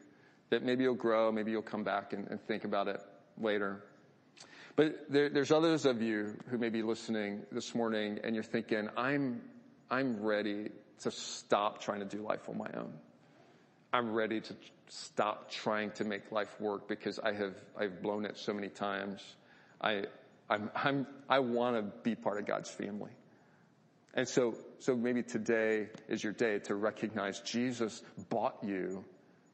that 0.49 0.63
maybe 0.63 0.84
you'll 0.84 0.95
grow, 0.95 1.32
maybe 1.32 1.51
you'll 1.51 1.62
come 1.62 1.84
back 1.84 2.13
and, 2.13 2.27
and 2.30 2.41
think 2.41 2.63
about 2.63 2.88
it 2.88 3.01
later. 3.38 3.84
But 4.75 5.10
there, 5.10 5.30
there's 5.30 5.51
others 5.51 5.86
of 5.86 6.01
you 6.01 6.38
who 6.49 6.58
may 6.58 6.69
be 6.69 6.84
listening 6.84 7.41
this 7.51 7.73
morning 7.75 8.19
and 8.23 8.36
you're 8.36 8.43
thinking, 8.43 8.89
I'm, 8.95 9.41
I'm 9.89 10.21
ready 10.21 10.69
to 11.01 11.12
stop 11.12 11.82
trying 11.82 11.99
to 11.99 12.06
do 12.06 12.21
life 12.21 12.47
on 12.47 12.58
my 12.58 12.69
own. 12.75 12.93
I'm 13.97 14.13
ready 14.13 14.41
to 14.41 14.55
stop 14.89 15.49
trying 15.49 15.89
to 15.93 16.03
make 16.03 16.31
life 16.31 16.62
work 16.62 16.88
because 16.88 17.17
I 17.17 17.33
have, 17.33 17.55
I've 17.75 18.03
blown 18.03 18.25
it 18.25 18.38
so 18.38 18.53
many 18.53 18.69
times. 18.69 19.23
I, 19.81 20.03
I'm, 20.47 20.69
I'm, 20.75 21.07
I 21.27 21.39
want 21.39 21.77
to 21.77 21.81
be 22.03 22.13
part 22.13 22.38
of 22.38 22.45
God's 22.45 22.69
family. 22.69 23.10
And 24.13 24.29
so, 24.29 24.53
so 24.77 24.95
maybe 24.95 25.23
today 25.23 25.88
is 26.07 26.23
your 26.23 26.33
day 26.33 26.60
to 26.65 26.75
recognize 26.75 27.39
Jesus 27.39 28.03
bought 28.29 28.60
you 28.62 29.03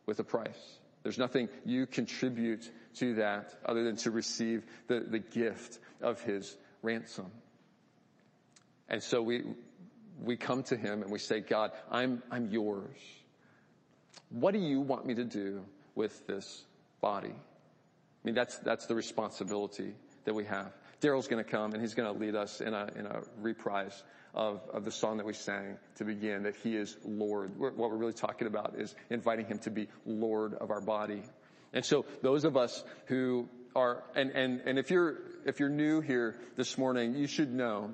with 0.07 0.19
a 0.19 0.25
price. 0.25 0.77
There's 1.03 1.17
nothing 1.17 1.47
you 1.63 1.85
contribute 1.85 2.69
to 2.95 3.15
that 3.15 3.53
other 3.65 3.85
than 3.85 3.95
to 3.97 4.11
receive 4.11 4.65
the, 4.87 4.99
the 4.99 5.19
gift 5.19 5.79
of 6.01 6.19
his 6.19 6.53
ransom. 6.81 7.31
And 8.89 9.01
so 9.01 9.21
we, 9.21 9.43
we 10.21 10.35
come 10.35 10.63
to 10.63 10.75
him 10.75 11.01
and 11.01 11.09
we 11.09 11.19
say, 11.19 11.39
God, 11.39 11.71
I'm, 11.89 12.21
I'm 12.29 12.49
yours. 12.49 12.97
What 14.29 14.53
do 14.53 14.59
you 14.59 14.79
want 14.81 15.05
me 15.05 15.15
to 15.15 15.23
do 15.23 15.63
with 15.95 16.25
this 16.27 16.63
body? 17.01 17.33
I 17.33 18.25
mean, 18.25 18.35
that's, 18.35 18.57
that's 18.59 18.85
the 18.85 18.95
responsibility 18.95 19.93
that 20.25 20.33
we 20.33 20.45
have. 20.45 20.71
Daryl's 21.01 21.27
gonna 21.27 21.43
come 21.43 21.73
and 21.73 21.81
he's 21.81 21.93
gonna 21.93 22.13
lead 22.13 22.35
us 22.35 22.61
in 22.61 22.73
a, 22.73 22.89
in 22.95 23.05
a 23.05 23.21
reprise 23.41 24.03
of, 24.33 24.61
of 24.73 24.85
the 24.85 24.91
song 24.91 25.17
that 25.17 25.25
we 25.25 25.33
sang 25.33 25.77
to 25.97 26.05
begin, 26.05 26.43
that 26.43 26.55
he 26.63 26.75
is 26.75 26.97
Lord. 27.05 27.59
What 27.59 27.77
we're 27.77 27.95
really 27.95 28.13
talking 28.13 28.47
about 28.47 28.75
is 28.77 28.95
inviting 29.09 29.45
him 29.45 29.59
to 29.59 29.69
be 29.69 29.87
Lord 30.05 30.53
of 30.55 30.71
our 30.71 30.81
body. 30.81 31.21
And 31.73 31.83
so 31.85 32.05
those 32.21 32.45
of 32.45 32.55
us 32.55 32.83
who 33.07 33.49
are, 33.75 34.03
and, 34.15 34.31
and, 34.31 34.61
and 34.65 34.79
if 34.79 34.89
you're, 34.89 35.17
if 35.45 35.59
you're 35.59 35.69
new 35.69 36.01
here 36.01 36.37
this 36.55 36.77
morning, 36.77 37.15
you 37.15 37.27
should 37.27 37.53
know 37.53 37.93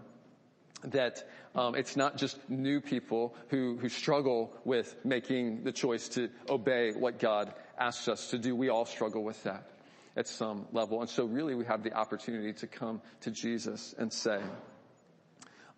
that 0.83 1.27
um, 1.55 1.75
it's 1.75 1.95
not 1.95 2.17
just 2.17 2.37
new 2.49 2.79
people 2.79 3.35
who, 3.49 3.77
who 3.77 3.89
struggle 3.89 4.51
with 4.65 4.95
making 5.03 5.63
the 5.63 5.71
choice 5.71 6.09
to 6.09 6.29
obey 6.49 6.91
what 6.91 7.19
God 7.19 7.53
asks 7.77 8.07
us 8.07 8.29
to 8.31 8.37
do. 8.37 8.55
We 8.55 8.69
all 8.69 8.85
struggle 8.85 9.23
with 9.23 9.43
that 9.43 9.69
at 10.15 10.27
some 10.27 10.67
level. 10.71 11.01
And 11.01 11.09
so 11.09 11.25
really 11.25 11.55
we 11.55 11.65
have 11.65 11.83
the 11.83 11.93
opportunity 11.93 12.53
to 12.53 12.67
come 12.67 13.01
to 13.21 13.31
Jesus 13.31 13.95
and 13.97 14.11
say, 14.11 14.39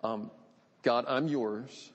um, 0.03 0.31
God, 0.83 1.05
I'm 1.07 1.27
yours. 1.27 1.91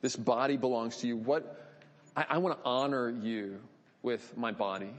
This 0.00 0.14
body 0.16 0.56
belongs 0.56 0.98
to 0.98 1.06
you. 1.06 1.16
What, 1.16 1.72
I, 2.16 2.26
I 2.30 2.38
want 2.38 2.58
to 2.58 2.64
honor 2.64 3.10
you 3.10 3.60
with 4.02 4.36
my 4.36 4.52
body. 4.52 4.94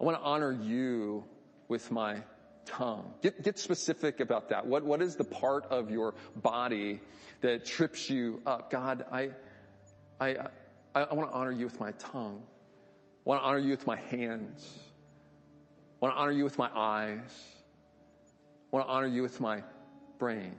I 0.00 0.04
want 0.04 0.18
to 0.18 0.22
honor 0.22 0.52
you 0.52 1.24
with 1.68 1.90
my 1.90 2.18
tongue. 2.66 3.12
Get, 3.22 3.42
get 3.42 3.58
specific 3.58 4.20
about 4.20 4.50
that. 4.50 4.66
What, 4.66 4.84
what 4.84 5.02
is 5.02 5.16
the 5.16 5.24
part 5.24 5.66
of 5.66 5.90
your 5.90 6.14
body 6.36 7.00
that 7.40 7.64
trips 7.64 8.08
you 8.08 8.40
up? 8.46 8.70
God, 8.70 9.04
I, 9.10 9.30
I, 10.20 10.36
I, 10.94 11.02
I 11.02 11.14
want 11.14 11.30
to 11.30 11.36
honor 11.36 11.52
you 11.52 11.64
with 11.64 11.80
my 11.80 11.92
tongue. 11.92 12.42
I 12.44 13.28
want 13.28 13.42
to 13.42 13.46
honor 13.46 13.58
you 13.58 13.70
with 13.70 13.86
my 13.86 13.96
hands. 13.96 14.78
I 16.00 16.06
want 16.06 16.16
to 16.16 16.20
honor 16.20 16.32
you 16.32 16.44
with 16.44 16.58
my 16.58 16.70
eyes. 16.74 17.20
I 18.72 18.76
want 18.76 18.86
to 18.86 18.92
honor 18.92 19.06
you 19.06 19.22
with 19.22 19.40
my 19.40 19.62
brain. 20.18 20.54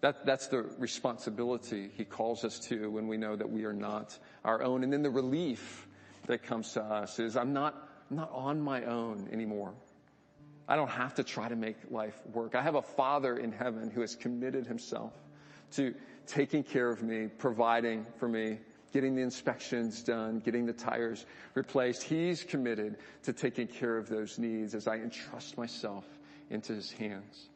That, 0.00 0.26
that's 0.26 0.48
the 0.48 0.62
responsibility 0.78 1.90
he 1.96 2.04
calls 2.04 2.44
us 2.44 2.58
to 2.68 2.90
when 2.90 3.08
we 3.08 3.16
know 3.16 3.36
that 3.36 3.48
we 3.48 3.64
are 3.64 3.72
not 3.72 4.18
our 4.44 4.62
own. 4.62 4.84
And 4.84 4.92
then 4.92 5.02
the 5.02 5.08
relief 5.08 5.86
that 6.26 6.42
comes 6.42 6.72
to 6.72 6.82
us 6.82 7.18
is 7.18 7.36
I'm 7.36 7.54
not, 7.54 7.74
I'm 8.10 8.18
not 8.18 8.30
on 8.32 8.60
my 8.60 8.84
own 8.84 9.28
anymore. 9.32 9.72
I 10.68 10.76
don't 10.76 10.90
have 10.90 11.14
to 11.16 11.24
try 11.24 11.48
to 11.48 11.56
make 11.56 11.76
life 11.90 12.18
work. 12.32 12.54
I 12.54 12.62
have 12.62 12.74
a 12.74 12.82
father 12.82 13.36
in 13.36 13.52
heaven 13.52 13.90
who 13.90 14.00
has 14.00 14.16
committed 14.16 14.66
himself 14.66 15.12
to 15.72 15.94
taking 16.26 16.62
care 16.62 16.90
of 16.90 17.02
me, 17.02 17.28
providing 17.38 18.06
for 18.18 18.28
me, 18.28 18.58
getting 18.92 19.14
the 19.14 19.22
inspections 19.22 20.02
done, 20.02 20.38
getting 20.38 20.64
the 20.64 20.72
tires 20.72 21.26
replaced. 21.54 22.02
He's 22.02 22.44
committed 22.44 22.96
to 23.24 23.32
taking 23.32 23.66
care 23.66 23.96
of 23.96 24.08
those 24.08 24.38
needs 24.38 24.74
as 24.74 24.86
I 24.86 24.96
entrust 24.96 25.58
myself 25.58 26.06
into 26.48 26.72
his 26.72 26.90
hands. 26.92 27.48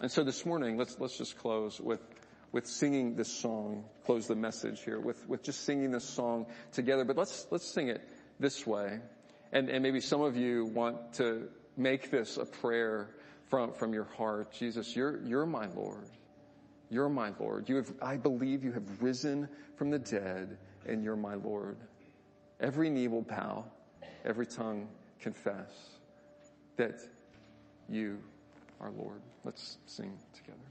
And 0.00 0.10
so 0.10 0.22
this 0.22 0.44
morning, 0.44 0.76
let's, 0.76 0.98
let's 1.00 1.16
just 1.16 1.38
close 1.38 1.80
with, 1.80 2.00
with 2.52 2.66
singing 2.66 3.16
this 3.16 3.32
song, 3.32 3.84
close 4.04 4.26
the 4.26 4.34
message 4.36 4.82
here 4.84 5.00
with, 5.00 5.28
with 5.28 5.42
just 5.42 5.64
singing 5.64 5.90
this 5.90 6.04
song 6.04 6.46
together. 6.72 7.04
But 7.04 7.16
let's, 7.16 7.46
let's 7.50 7.66
sing 7.66 7.88
it 7.88 8.06
this 8.38 8.66
way. 8.66 9.00
And, 9.52 9.68
and 9.68 9.82
maybe 9.82 10.00
some 10.00 10.20
of 10.20 10.36
you 10.36 10.66
want 10.66 11.14
to 11.14 11.48
make 11.76 12.10
this 12.10 12.36
a 12.36 12.44
prayer 12.44 13.10
from, 13.46 13.72
from 13.72 13.92
your 13.92 14.04
heart. 14.04 14.52
Jesus, 14.52 14.94
you're, 14.96 15.20
you're 15.22 15.46
my 15.46 15.66
Lord. 15.74 16.10
You're 16.90 17.08
my 17.08 17.32
Lord. 17.38 17.68
You 17.68 17.76
have, 17.76 17.92
I 18.00 18.16
believe 18.16 18.64
you 18.64 18.72
have 18.72 19.02
risen 19.02 19.48
from 19.76 19.90
the 19.90 19.98
dead 19.98 20.58
and 20.86 21.02
you're 21.02 21.16
my 21.16 21.34
Lord. 21.34 21.76
Every 22.60 22.90
knee 22.90 23.08
will 23.08 23.22
bow, 23.22 23.64
every 24.24 24.46
tongue 24.46 24.88
confess 25.18 25.70
that 26.76 27.00
you 27.88 28.18
are 28.80 28.90
Lord. 28.90 29.20
Let's 29.44 29.78
sing 29.86 30.18
together. 30.34 30.63